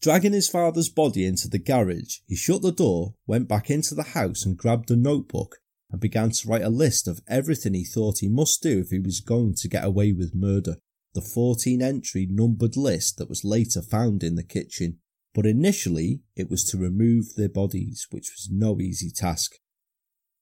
[0.00, 4.02] Dragging his father's body into the garage, he shut the door, went back into the
[4.02, 5.56] house and grabbed a notebook
[5.90, 8.98] and began to write a list of everything he thought he must do if he
[8.98, 10.76] was going to get away with murder.
[11.14, 14.98] The 14 entry numbered list that was later found in the kitchen.
[15.36, 19.56] But initially, it was to remove their bodies, which was no easy task.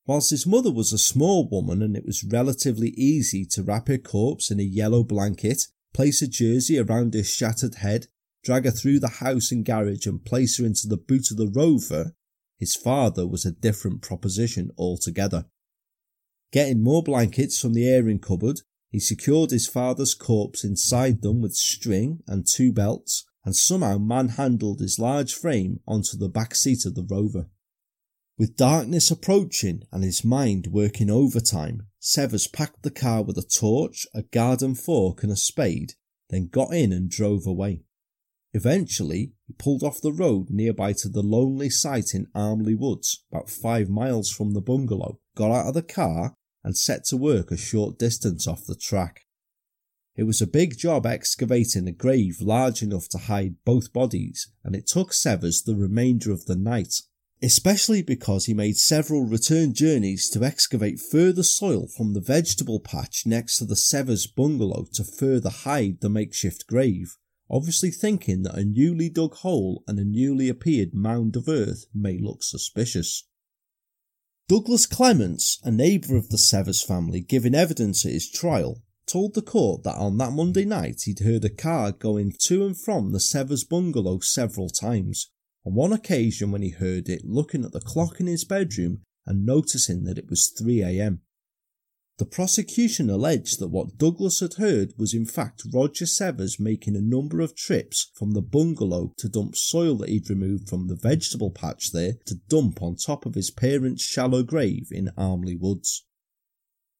[0.06, 3.98] Whilst his mother was a small woman and it was relatively easy to wrap her
[3.98, 8.06] corpse in a yellow blanket, place a jersey around her shattered head,
[8.44, 11.48] drag her through the house and garage and place her into the boot of the
[11.48, 12.14] rover,
[12.60, 15.46] his father was a different proposition altogether.
[16.52, 21.56] Getting more blankets from the airing cupboard, he secured his father's corpse inside them with
[21.56, 26.94] string and two belts and somehow manhandled his large frame onto the back seat of
[26.94, 27.48] the rover.
[28.36, 34.06] With darkness approaching and his mind working overtime, Severs packed the car with a torch,
[34.12, 35.92] a garden fork, and a spade,
[36.30, 37.84] then got in and drove away.
[38.52, 43.50] Eventually, he pulled off the road nearby to the lonely site in Armley Woods, about
[43.50, 47.56] five miles from the bungalow, got out of the car, and set to work a
[47.56, 49.22] short distance off the track.
[50.16, 54.76] It was a big job excavating a grave large enough to hide both bodies, and
[54.76, 56.94] it took Severs the remainder of the night
[57.44, 63.26] especially because he made several return journeys to excavate further soil from the vegetable patch
[63.26, 67.16] next to the Severs bungalow to further hide the makeshift grave,
[67.50, 72.16] obviously thinking that a newly dug hole and a newly appeared mound of earth may
[72.18, 73.28] look suspicious.
[74.48, 79.42] Douglas Clements, a neighbour of the Severs family giving evidence at his trial, told the
[79.42, 83.20] court that on that Monday night he'd heard a car going to and from the
[83.20, 85.30] Severs bungalow several times.
[85.66, 89.46] On one occasion, when he heard it, looking at the clock in his bedroom and
[89.46, 91.20] noticing that it was 3am.
[92.16, 97.00] The prosecution alleged that what Douglas had heard was in fact Roger Severs making a
[97.00, 101.50] number of trips from the bungalow to dump soil that he'd removed from the vegetable
[101.50, 106.04] patch there to dump on top of his parents' shallow grave in Armley Woods.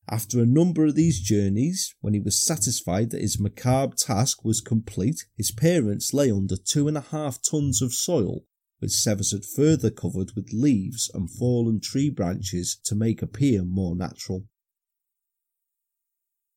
[0.09, 4.61] After a number of these journeys, when he was satisfied that his macabre task was
[4.61, 8.45] complete, his parents lay under two and a half tons of soil,
[8.81, 13.97] which Severs had further covered with leaves and fallen tree branches to make appear more
[13.97, 14.45] natural.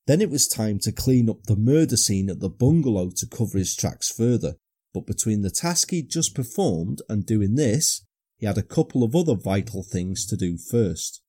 [0.08, 3.58] Then it was time to clean up the murder scene at the bungalow to cover
[3.58, 4.56] his tracks further,
[4.94, 8.06] but between the task he'd just performed and doing this,
[8.38, 11.22] he had a couple of other vital things to do first.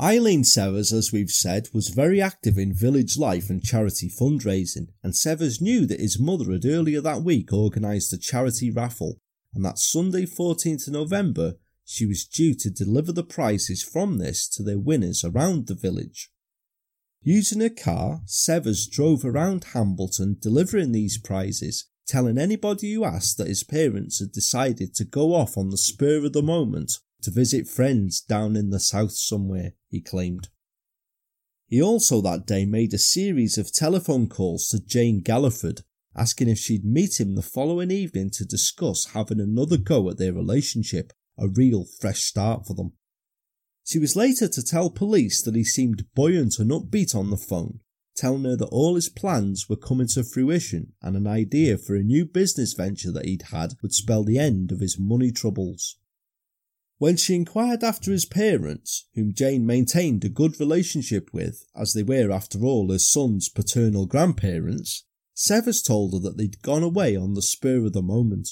[0.00, 5.14] Eileen Severs, as we've said, was very active in village life and charity fundraising, and
[5.14, 9.18] Severs knew that his mother had earlier that week organised a charity raffle,
[9.54, 14.62] and that Sunday 14th November she was due to deliver the prizes from this to
[14.62, 16.30] their winners around the village.
[17.22, 23.48] Using a car, Severs drove around Hambleton delivering these prizes, telling anybody who asked that
[23.48, 26.92] his parents had decided to go off on the spur of the moment
[27.22, 30.48] to visit friends down in the south somewhere, he claimed.
[31.66, 35.82] He also that day made a series of telephone calls to Jane Galliford,
[36.14, 40.32] asking if she'd meet him the following evening to discuss having another go at their
[40.32, 42.92] relationship, a real fresh start for them.
[43.84, 47.80] She was later to tell police that he seemed buoyant and upbeat on the phone,
[48.14, 52.02] telling her that all his plans were coming to fruition and an idea for a
[52.02, 55.96] new business venture that he'd had would spell the end of his money troubles.
[57.02, 62.04] When she inquired after his parents, whom Jane maintained a good relationship with, as they
[62.04, 65.02] were after all her son's paternal grandparents,
[65.34, 68.50] Severs told her that they'd gone away on the spur of the moment.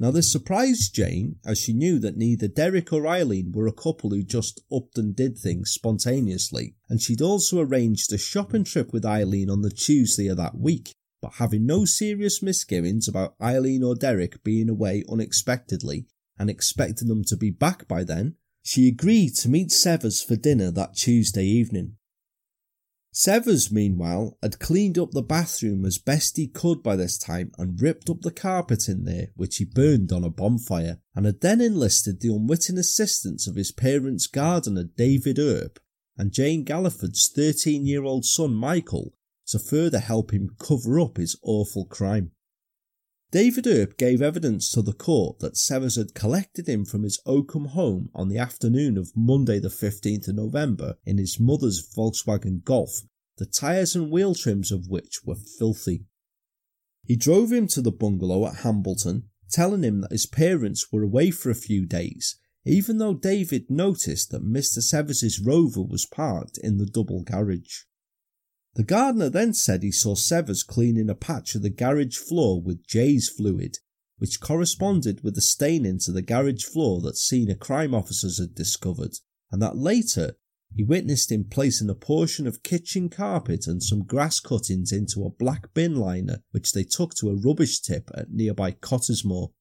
[0.00, 4.10] Now this surprised Jane, as she knew that neither Derek or Eileen were a couple
[4.10, 9.06] who just upped and did things spontaneously, and she'd also arranged a shopping trip with
[9.06, 13.94] Eileen on the Tuesday of that week, but having no serious misgivings about Eileen or
[13.94, 16.08] Derek being away unexpectedly,
[16.38, 20.70] and expecting them to be back by then, she agreed to meet Severs for dinner
[20.70, 21.96] that Tuesday evening.
[23.16, 27.80] Severs, meanwhile, had cleaned up the bathroom as best he could by this time and
[27.80, 31.60] ripped up the carpet in there, which he burned on a bonfire, and had then
[31.60, 35.78] enlisted the unwitting assistance of his parents' gardener David Earp
[36.16, 39.14] and Jane Galliford's 13 year old son Michael
[39.46, 42.32] to further help him cover up his awful crime.
[43.34, 47.64] David Earp gave evidence to the court that Severs had collected him from his Oakham
[47.64, 53.00] home on the afternoon of Monday the 15th of November in his mother's Volkswagen Golf,
[53.38, 56.04] the tyres and wheel trims of which were filthy.
[57.02, 61.32] He drove him to the bungalow at Hambleton, telling him that his parents were away
[61.32, 64.80] for a few days, even though David noticed that Mr.
[64.80, 67.80] Severs's Rover was parked in the double garage.
[68.74, 72.86] The gardener then said he saw Severs cleaning a patch of the garage floor with
[72.86, 73.78] Jeyes fluid,
[74.18, 79.16] which corresponded with the staining to the garage floor that senior crime officers had discovered,
[79.52, 80.36] and that later
[80.74, 85.30] he witnessed him placing a portion of kitchen carpet and some grass cuttings into a
[85.30, 89.52] black bin liner which they took to a rubbish tip at nearby Cottesmore.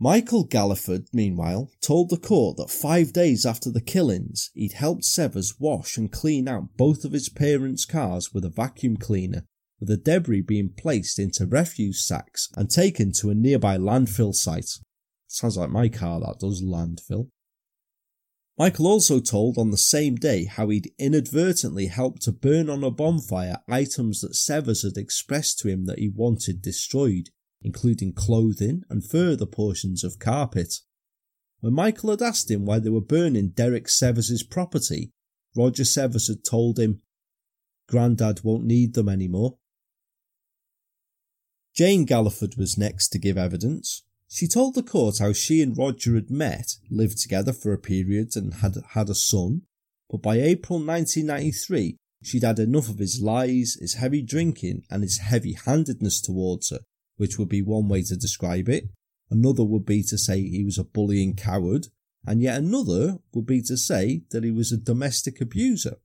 [0.00, 5.58] Michael Galliford, meanwhile, told the court that five days after the killings, he'd helped Severs
[5.58, 9.44] wash and clean out both of his parents' cars with a vacuum cleaner,
[9.80, 14.70] with the debris being placed into refuse sacks and taken to a nearby landfill site.
[15.26, 17.30] Sounds like my car that does landfill.
[18.56, 22.90] Michael also told on the same day how he'd inadvertently helped to burn on a
[22.90, 27.30] bonfire items that Severs had expressed to him that he wanted destroyed,
[27.62, 30.74] including clothing and further portions of carpet.
[31.60, 35.10] When Michael had asked him why they were burning Derek Severs's property,
[35.56, 37.02] Roger Severs had told him,
[37.88, 39.58] Grandad won't need them anymore.
[41.74, 44.02] Jane Galliford was next to give evidence.
[44.28, 48.36] She told the court how she and Roger had met, lived together for a period,
[48.36, 49.62] and had had a son,
[50.10, 55.18] but by April 1993 she'd had enough of his lies, his heavy drinking, and his
[55.18, 56.80] heavy handedness towards her,
[57.18, 58.88] which would be one way to describe it.
[59.30, 61.88] Another would be to say he was a bullying coward,
[62.26, 65.98] and yet another would be to say that he was a domestic abuser.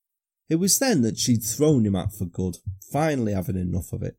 [0.49, 2.57] It was then that she'd thrown him out for good,
[2.91, 4.17] finally having enough of it.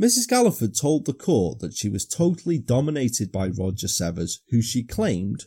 [0.00, 0.26] Mrs.
[0.28, 5.44] Galliford told the court that she was totally dominated by Roger Severs, who she claimed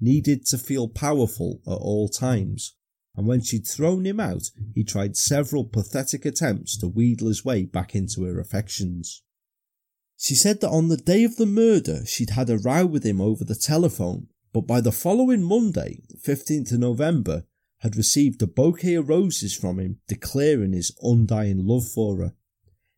[0.00, 2.74] needed to feel powerful at all times,
[3.16, 7.64] and when she'd thrown him out, he tried several pathetic attempts to wheedle his way
[7.64, 9.22] back into her affections.
[10.24, 13.20] She said that on the day of the murder, she'd had a row with him
[13.20, 17.44] over the telephone, but by the following Monday, 15th of November,
[17.80, 22.32] had received a bouquet of roses from him declaring his undying love for her.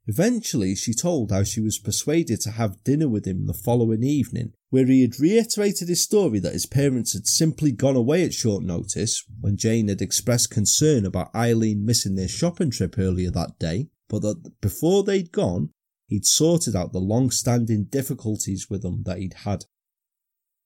[0.06, 4.52] Eventually, she told how she was persuaded to have dinner with him the following evening,
[4.70, 8.62] where he had reiterated his story that his parents had simply gone away at short
[8.62, 13.88] notice when Jane had expressed concern about Eileen missing their shopping trip earlier that day,
[14.08, 15.70] but that before they'd gone,
[16.07, 19.64] he'd sorted out the long standing difficulties with them that he'd had.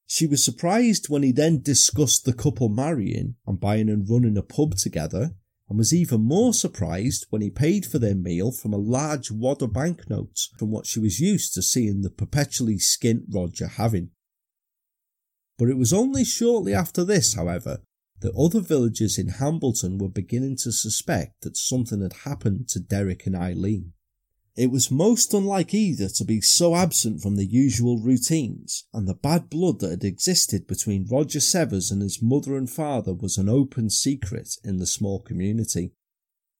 [0.06, 4.42] She was surprised when he then discussed the couple marrying and buying and running a
[4.42, 5.36] pub together,
[5.68, 9.62] and was even more surprised when he paid for their meal from a large wad
[9.62, 14.10] of banknotes from what she was used to seeing the perpetually skint Roger having.
[15.56, 17.82] But it was only shortly after this, however,
[18.20, 23.26] that other villagers in Hambleton were beginning to suspect that something had happened to Derek
[23.26, 23.92] and Eileen.
[24.56, 29.14] It was most unlike either to be so absent from the usual routines, and the
[29.14, 33.48] bad blood that had existed between Roger Severs and his mother and father was an
[33.48, 35.92] open secret in the small community.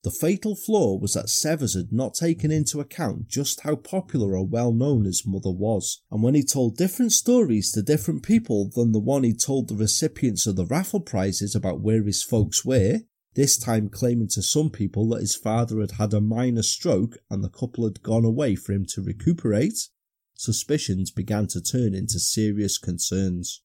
[0.03, 4.47] The fatal flaw was that Severs had not taken into account just how popular or
[4.47, 8.93] well known his mother was, and when he told different stories to different people than
[8.93, 13.01] the one he told the recipients of the raffle prizes about where his folks were,
[13.41, 17.43] this time claiming to some people that his father had had a minor stroke and
[17.43, 19.89] the couple had gone away for him to recuperate,
[20.35, 23.63] suspicions began to turn into serious concerns.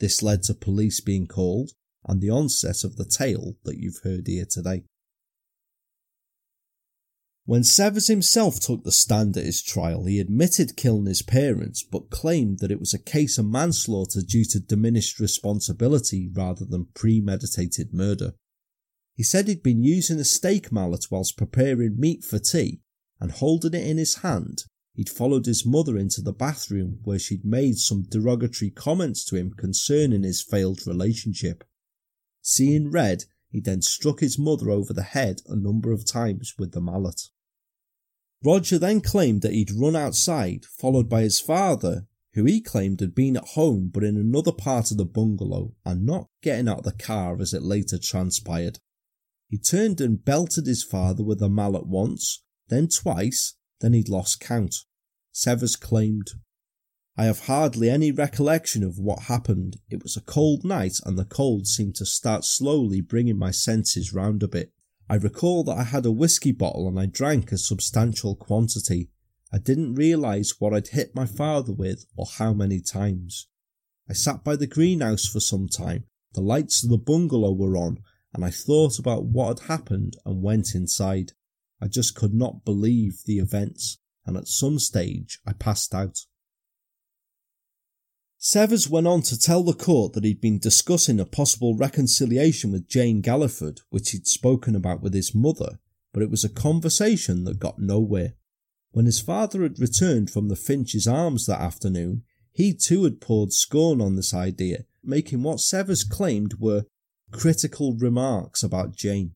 [0.00, 1.70] This led to police being called
[2.06, 4.82] and the onset of the tale that you've heard here today.
[7.44, 12.10] When Severs himself took the stand at his trial, he admitted killing his parents, but
[12.10, 17.94] claimed that it was a case of manslaughter due to diminished responsibility rather than premeditated
[17.94, 18.32] murder.
[19.18, 22.82] He said he'd been using a steak mallet whilst preparing meat for tea,
[23.18, 24.62] and holding it in his hand,
[24.94, 29.52] he'd followed his mother into the bathroom where she'd made some derogatory comments to him
[29.54, 31.64] concerning his failed relationship.
[32.42, 36.70] Seeing red, he then struck his mother over the head a number of times with
[36.70, 37.22] the mallet.
[38.44, 43.16] Roger then claimed that he'd run outside, followed by his father, who he claimed had
[43.16, 46.84] been at home but in another part of the bungalow and not getting out of
[46.84, 48.78] the car as it later transpired.
[49.48, 54.40] He turned and belted his father with a mallet once, then twice, then he'd lost
[54.40, 54.74] count.
[55.32, 56.32] Severs claimed,
[57.16, 59.78] I have hardly any recollection of what happened.
[59.90, 64.12] It was a cold night, and the cold seemed to start slowly bringing my senses
[64.12, 64.72] round a bit.
[65.08, 69.10] I recall that I had a whisky bottle and I drank a substantial quantity.
[69.52, 73.48] I didn't realise what I'd hit my father with or how many times.
[74.08, 76.04] I sat by the greenhouse for some time.
[76.34, 77.98] The lights of the bungalow were on,
[78.34, 81.32] and I thought about what had happened and went inside.
[81.80, 86.18] I just could not believe the events, and at some stage I passed out.
[88.40, 92.88] Severs went on to tell the court that he'd been discussing a possible reconciliation with
[92.88, 95.80] Jane Galliford, which he'd spoken about with his mother,
[96.12, 98.34] but it was a conversation that got nowhere.
[98.92, 102.22] When his father had returned from the Finch's Arms that afternoon,
[102.52, 106.86] he too had poured scorn on this idea, making what Severs claimed were
[107.32, 109.34] critical remarks about Jane.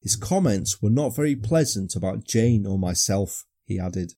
[0.00, 4.12] His comments were not very pleasant about Jane or myself, he added.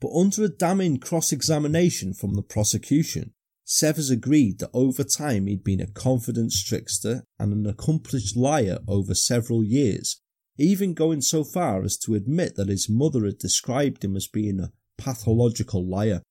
[0.00, 3.32] But under a damning cross examination from the prosecution,
[3.64, 9.14] Severs agreed that over time he'd been a confident trickster and an accomplished liar over
[9.14, 10.22] several years,
[10.56, 14.60] even going so far as to admit that his mother had described him as being
[14.60, 16.22] a pathological liar.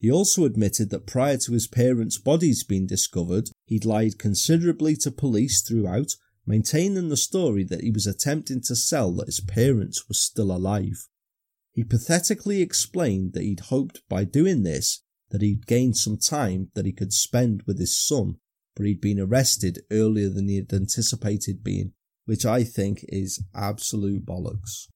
[0.00, 5.10] He also admitted that prior to his parents' bodies being discovered, he'd lied considerably to
[5.10, 10.14] police throughout, maintaining the story that he was attempting to sell that his parents were
[10.14, 11.06] still alive.
[11.72, 16.86] He pathetically explained that he'd hoped by doing this that he'd gain some time that
[16.86, 18.36] he could spend with his son,
[18.74, 21.92] but he'd been arrested earlier than he had anticipated being,
[22.24, 24.88] which I think is absolute bollocks.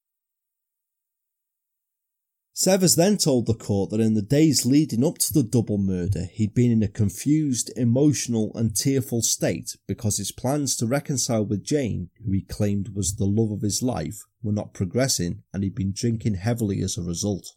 [2.57, 6.27] Severs then told the court that in the days leading up to the double murder,
[6.27, 11.65] he'd been in a confused, emotional, and tearful state because his plans to reconcile with
[11.65, 15.75] Jane, who he claimed was the love of his life, were not progressing and he'd
[15.75, 17.57] been drinking heavily as a result.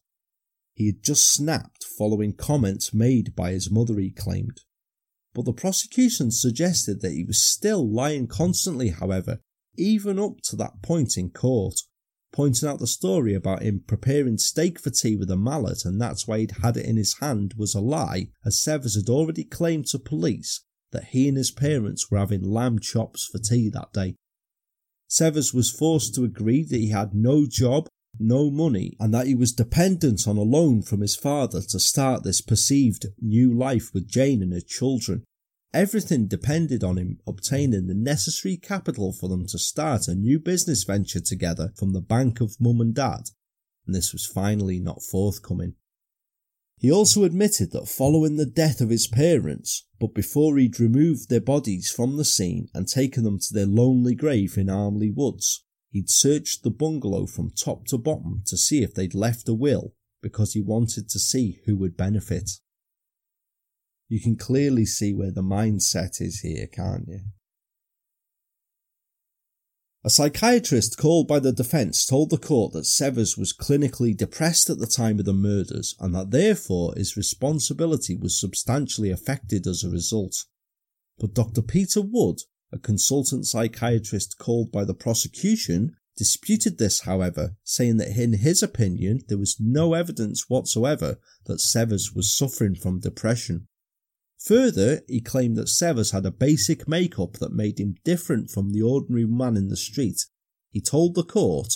[0.73, 4.61] He had just snapped following comments made by his mother, he claimed.
[5.35, 9.41] But the prosecution suggested that he was still lying constantly, however,
[9.77, 11.75] even up to that point in court,
[12.31, 16.27] pointing out the story about him preparing steak for tea with a mallet and that's
[16.27, 19.87] why he'd had it in his hand was a lie, as Severs had already claimed
[19.87, 24.15] to police that he and his parents were having lamb chops for tea that day.
[25.07, 27.87] Severs was forced to agree that he had no job,
[28.19, 32.23] no money, and that he was dependent on a loan from his father to start
[32.23, 35.23] this perceived new life with Jane and her children.
[35.73, 40.83] Everything depended on him obtaining the necessary capital for them to start a new business
[40.83, 43.29] venture together from the bank of mum and dad,
[43.85, 45.75] and this was finally not forthcoming.
[46.79, 51.41] He also admitted that following the death of his parents, but before he'd removed their
[51.41, 56.09] bodies from the scene and taken them to their lonely grave in Armley Woods, he'd
[56.09, 60.53] searched the bungalow from top to bottom to see if they'd left a will because
[60.53, 62.51] he wanted to see who would benefit.
[64.09, 67.19] You can clearly see where the mindset is here, can't you?
[70.03, 74.77] A psychiatrist called by the defence told the court that Severs was clinically depressed at
[74.77, 79.89] the time of the murders and that therefore his responsibility was substantially affected as a
[79.89, 80.45] result.
[81.19, 81.61] But Dr.
[81.61, 82.39] Peter Wood,
[82.71, 89.23] a consultant psychiatrist called by the prosecution, disputed this, however, saying that in his opinion
[89.27, 93.66] there was no evidence whatsoever that Severs was suffering from depression.
[94.47, 98.81] Further, he claimed that Severs had a basic makeup that made him different from the
[98.81, 100.25] ordinary man in the street.
[100.71, 101.73] He told the court,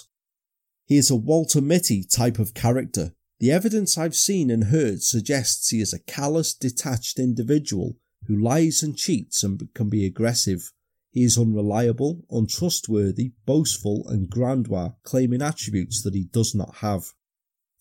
[0.86, 3.12] He is a Walter Mitty type of character.
[3.42, 7.98] The evidence I've seen and heard suggests he is a callous, detached individual
[8.28, 10.72] who lies and cheats and can be aggressive.
[11.10, 17.04] He is unreliable, untrustworthy, boastful, and grandiose, claiming attributes that he does not have.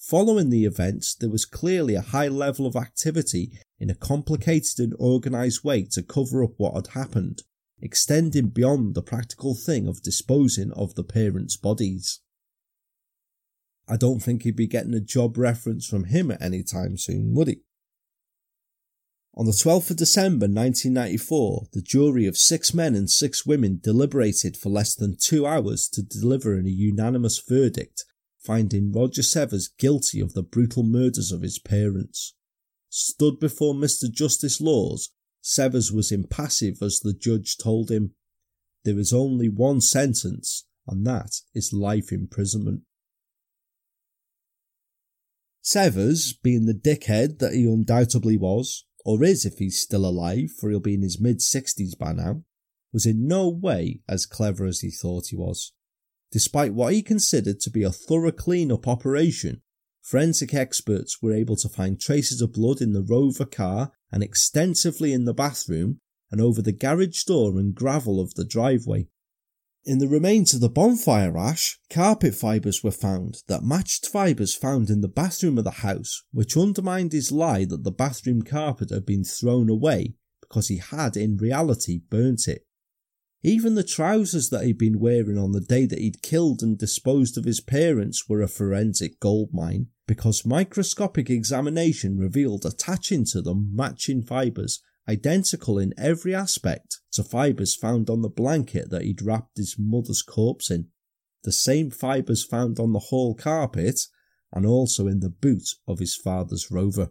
[0.01, 4.95] Following the events, there was clearly a high level of activity in a complicated and
[4.95, 7.43] organised way to cover up what had happened,
[7.83, 12.21] extending beyond the practical thing of disposing of the parents' bodies.
[13.87, 17.35] I don't think he'd be getting a job reference from him at any time soon,
[17.35, 17.61] would he?
[19.35, 24.57] On the 12th of December 1994, the jury of six men and six women deliberated
[24.57, 28.07] for less than two hours to deliver a unanimous verdict
[28.45, 32.35] finding Roger Severs guilty of the brutal murders of his parents.
[32.89, 34.11] Stood before Mr.
[34.11, 35.11] Justice Laws,
[35.43, 38.15] Severs was impassive as the judge told him,
[38.85, 42.83] There is only one sentence, and that is life imprisonment.
[45.63, 50.71] Severs, being the dickhead that he undoubtedly was, or is if he's still alive, for
[50.71, 52.43] he'll be in his mid sixties by now,
[52.93, 55.73] was in no way as clever as he thought he was.
[56.33, 59.63] Despite what he considered to be a thorough clean-up operation,
[60.01, 65.13] forensic experts were able to find traces of blood in the Rover car and extensively
[65.13, 65.99] in the bathroom
[66.31, 69.09] and over the garage door and gravel of the driveway.
[69.85, 74.91] In the remains of the bonfire ash, carpet fibres were found that matched fibres found
[74.91, 79.07] in the bathroom of the house, which undermined his lie that the bathroom carpet had
[79.07, 82.67] been thrown away because he had in reality burnt it.
[83.43, 87.39] Even the trousers that he'd been wearing on the day that he'd killed and disposed
[87.39, 94.23] of his parents were a forensic goldmine because microscopic examination revealed attaching to them matching
[94.23, 99.77] fibres identical in every aspect to fibres found on the blanket that he'd wrapped his
[99.79, 100.89] mother's corpse in,
[101.43, 103.99] the same fibres found on the hall carpet
[104.53, 107.11] and also in the boot of his father's rover.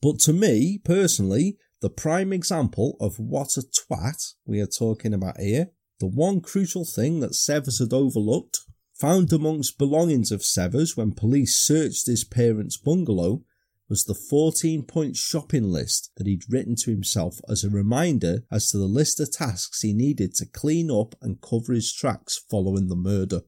[0.00, 5.40] But to me, personally, the prime example of what a twat we are talking about
[5.40, 8.60] here, the one crucial thing that Severs had overlooked,
[8.94, 13.44] found amongst belongings of Severs when police searched his parents' bungalow,
[13.88, 18.70] was the 14 point shopping list that he'd written to himself as a reminder as
[18.70, 22.86] to the list of tasks he needed to clean up and cover his tracks following
[22.86, 23.40] the murder.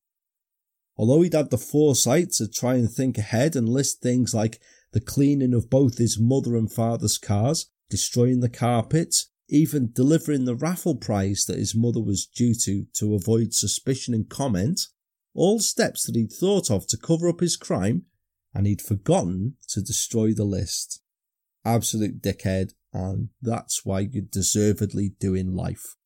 [0.96, 4.60] Although he'd had the foresight to try and think ahead and list things like
[4.92, 9.14] the cleaning of both his mother and father's cars, destroying the carpet,
[9.50, 14.30] even delivering the raffle prize that his mother was due to to avoid suspicion and
[14.30, 14.80] comment,
[15.34, 18.06] all steps that he'd thought of to cover up his crime,
[18.54, 21.02] and he'd forgotten to destroy the list.
[21.66, 25.96] Absolute dickhead, and that's why you're deservedly doing life.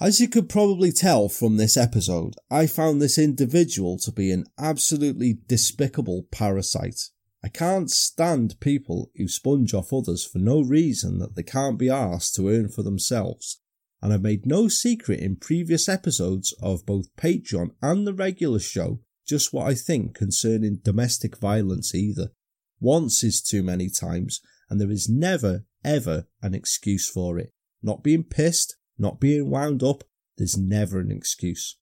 [0.00, 4.46] As you could probably tell from this episode, I found this individual to be an
[4.58, 7.10] absolutely despicable parasite.
[7.46, 11.88] I can't stand people who sponge off others for no reason that they can't be
[11.88, 13.60] asked to earn for themselves.
[14.02, 18.98] And I've made no secret in previous episodes of both Patreon and the regular show
[19.24, 22.32] just what I think concerning domestic violence either.
[22.80, 27.52] Once is too many times, and there is never, ever an excuse for it.
[27.80, 30.02] Not being pissed, not being wound up,
[30.36, 31.78] there's never an excuse.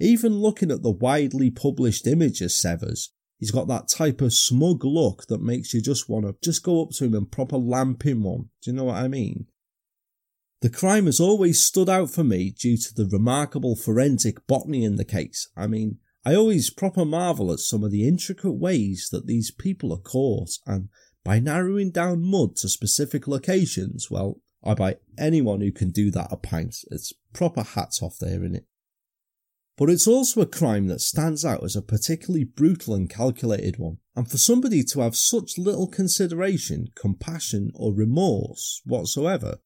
[0.00, 4.84] Even looking at the widely published image of Severs, he's got that type of smug
[4.84, 8.04] look that makes you just want to just go up to him and proper lamp
[8.04, 8.50] him one.
[8.62, 9.46] Do you know what I mean?
[10.60, 14.96] The crime has always stood out for me due to the remarkable forensic botany in
[14.96, 15.48] the case.
[15.56, 19.92] I mean, I always proper marvel at some of the intricate ways that these people
[19.92, 20.88] are caught, and
[21.24, 26.32] by narrowing down mud to specific locations, well, I buy anyone who can do that
[26.32, 26.74] a pint.
[26.90, 28.66] It's proper hats off there, in it.
[29.78, 33.98] But it's also a crime that stands out as a particularly brutal and calculated one,
[34.14, 39.60] and for somebody to have such little consideration, compassion, or remorse whatsoever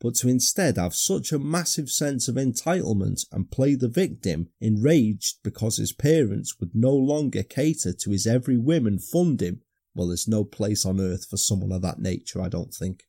[0.00, 5.38] but to instead have such a massive sense of entitlement and play the victim, enraged
[5.42, 9.62] because his parents would no longer cater to his every whim and fund him,
[9.94, 13.04] well, there's no place on earth for someone of that nature, I don't think.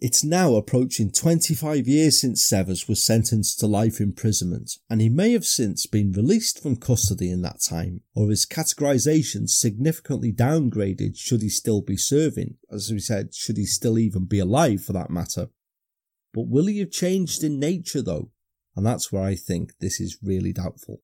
[0.00, 5.32] It's now approaching 25 years since Severs was sentenced to life imprisonment, and he may
[5.32, 11.42] have since been released from custody in that time, or his categorisation significantly downgraded should
[11.42, 15.10] he still be serving, as we said, should he still even be alive for that
[15.10, 15.48] matter.
[16.32, 18.32] But will he have changed in nature though?
[18.74, 21.02] And that's where I think this is really doubtful.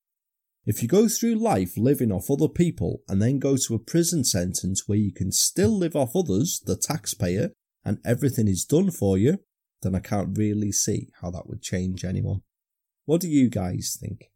[0.67, 4.25] If you go through life living off other people and then go to a prison
[4.25, 7.53] sentence where you can still live off others, the taxpayer,
[7.85, 9.39] and everything is done for you,
[9.83, 12.43] then I can't really see how that would change anyone.
[13.07, 14.31] What do you guys think?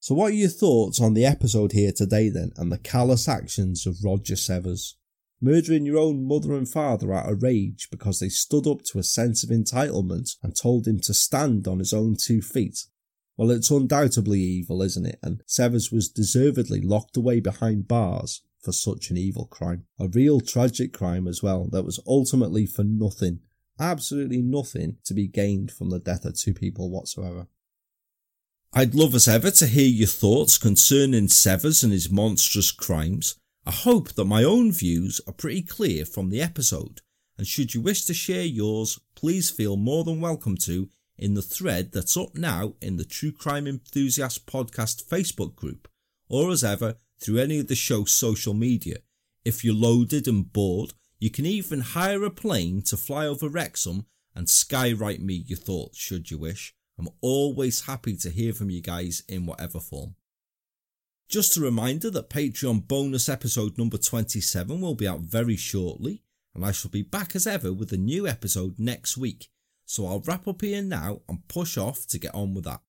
[0.00, 3.86] So, what are your thoughts on the episode here today then and the callous actions
[3.86, 4.96] of Roger Severs?
[5.42, 9.02] murdering your own mother and father out of rage because they stood up to a
[9.02, 12.84] sense of entitlement and told him to stand on his own two feet.
[13.36, 15.18] Well, it's undoubtedly evil, isn't it?
[15.20, 19.84] And Severs was deservedly locked away behind bars for such an evil crime.
[19.98, 23.40] A real tragic crime as well that was ultimately for nothing,
[23.78, 27.48] absolutely nothing to be gained from the death of two people whatsoever.
[28.72, 33.36] I'd love as ever to hear your thoughts concerning Severs and his monstrous crimes.
[33.66, 37.00] I hope that my own views are pretty clear from the episode,
[37.36, 40.88] and should you wish to share yours, please feel more than welcome to
[41.18, 45.86] in the thread that's up now in the True Crime Enthusiast Podcast Facebook group,
[46.28, 48.96] or as ever through any of the show's social media.
[49.44, 54.06] If you're loaded and bored, you can even hire a plane to fly over Wrexham
[54.34, 56.74] and skywrite me your thoughts should you wish.
[56.98, 60.16] I'm always happy to hear from you guys in whatever form.
[61.28, 66.22] Just a reminder that Patreon bonus episode number 27 will be out very shortly,
[66.54, 69.48] and I shall be back as ever with a new episode next week.
[69.86, 72.80] So I'll wrap up here now and push off to get on with that.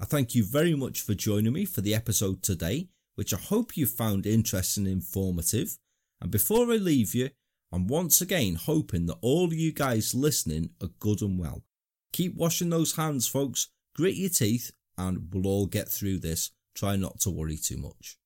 [0.00, 2.88] I thank you very much for joining me for the episode today,
[3.20, 5.76] which I hope you found interesting and informative.
[6.22, 7.28] And before I leave you,
[7.70, 11.62] I'm once again hoping that all you guys listening are good and well.
[12.14, 16.52] Keep washing those hands, folks, grit your teeth, and we'll all get through this.
[16.74, 18.16] Try not to worry too much.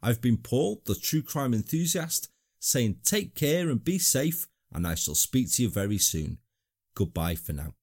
[0.00, 2.28] I've been Paul, the true crime enthusiast,
[2.60, 6.38] saying take care and be safe, and I shall speak to you very soon.
[6.94, 7.74] Goodbye for now.